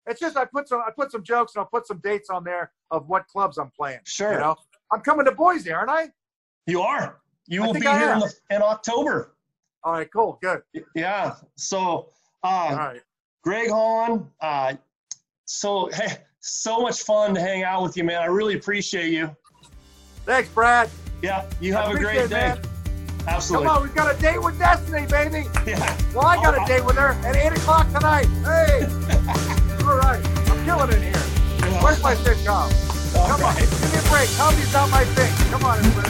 it's 0.06 0.20
just 0.20 0.38
I 0.38 0.46
put 0.46 0.70
some 0.70 0.82
I 0.86 0.92
put 0.96 1.12
some 1.12 1.24
jokes 1.24 1.54
and 1.56 1.62
I'll 1.62 1.70
put 1.70 1.88
some 1.88 2.00
dates 2.04 2.30
on 2.30 2.44
there 2.44 2.72
of 2.92 3.08
what 3.10 3.28
clubs 3.28 3.58
I'm 3.58 3.72
playing. 3.76 4.00
Sure. 4.06 4.34
You 4.34 4.40
know, 4.40 4.56
I'm 4.92 5.02
coming 5.02 5.26
to 5.26 5.32
Boise, 5.32 5.72
aren't 5.72 5.90
I? 5.90 6.10
You 6.66 6.82
are. 6.82 7.20
You 7.48 7.64
I 7.64 7.68
will 7.68 7.74
be 7.74 7.86
I 7.88 7.98
here 8.00 8.12
in, 8.14 8.20
the, 8.20 8.34
in 8.52 8.62
October. 8.62 9.34
All 9.84 9.94
right, 9.94 10.10
cool, 10.12 10.38
good. 10.42 10.62
Yeah. 10.96 11.36
So, 11.56 12.10
uh, 12.44 12.48
All 12.48 12.76
right. 12.76 13.02
Greg 13.44 13.70
Hahn, 13.70 14.30
uh, 14.42 14.74
so 15.46 15.88
hey, 15.94 16.18
so 16.42 16.82
much 16.82 17.04
fun 17.04 17.34
to 17.36 17.40
hang 17.42 17.64
out 17.64 17.84
with 17.84 17.96
you, 17.96 18.04
man. 18.04 18.22
I 18.22 18.26
really 18.26 18.56
appreciate 18.56 19.12
you. 19.14 19.34
Thanks, 20.26 20.50
Brad. 20.50 20.90
Yeah, 21.22 21.46
you 21.62 21.74
have 21.74 21.90
a 21.92 21.98
great 21.98 22.18
it, 22.18 22.30
day. 22.30 22.36
man. 22.36 22.62
Absolutely. 23.28 23.68
Come 23.68 23.78
on, 23.78 23.84
we've 23.84 23.96
got 23.96 24.14
a 24.14 24.20
date 24.22 24.42
with 24.42 24.58
Destiny, 24.60 25.06
baby. 25.08 25.48
Yeah. 25.66 25.98
Well, 26.14 26.26
I 26.26 26.36
got 26.38 26.58
Oh, 26.58 26.64
a 26.64 26.68
date 26.68 26.86
with 26.86 26.96
her 26.98 27.10
at 27.26 27.36
8 27.36 27.58
o'clock 27.58 27.88
tonight. 27.94 28.26
Hey! 28.44 28.84
All 29.86 29.98
right. 29.98 30.26
I'm 30.50 30.66
killing 30.66 30.92
it 30.92 31.02
here. 31.02 31.82
Where's 31.82 32.02
my 32.02 32.16
sitcom? 32.16 32.72
Break. 34.18 34.30
Comedy's 34.38 34.74
not 34.74 34.90
my 34.90 35.04
thing. 35.14 35.32
Come 35.52 35.64
on, 35.64 35.78
everybody. 35.78 36.10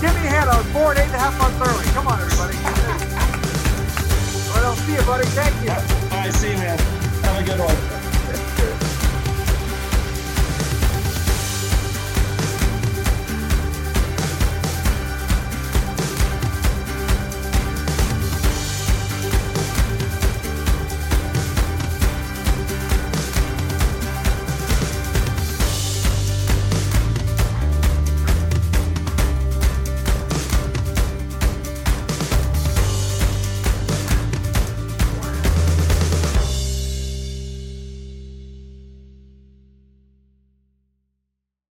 Give 0.00 0.14
me 0.14 0.26
a 0.26 0.30
hand. 0.30 0.50
I 0.50 0.58
was 0.58 0.66
born 0.72 0.98
eight 0.98 1.06
and 1.06 1.14
a 1.14 1.18
half 1.18 1.38
months 1.38 1.58
early. 1.62 1.86
Come 1.94 2.08
on, 2.08 2.18
everybody. 2.20 2.56
All 4.48 4.54
right, 4.54 4.64
I'll 4.66 4.76
see 4.76 4.94
you, 4.94 5.02
buddy. 5.02 5.26
Thank 5.38 5.54
you. 5.62 5.70
All 5.70 6.18
right, 6.18 6.32
see 6.32 6.50
you, 6.50 6.58
man. 6.58 6.78
Have 7.22 7.42
a 7.42 7.44
good 7.44 7.60
one. 7.60 7.95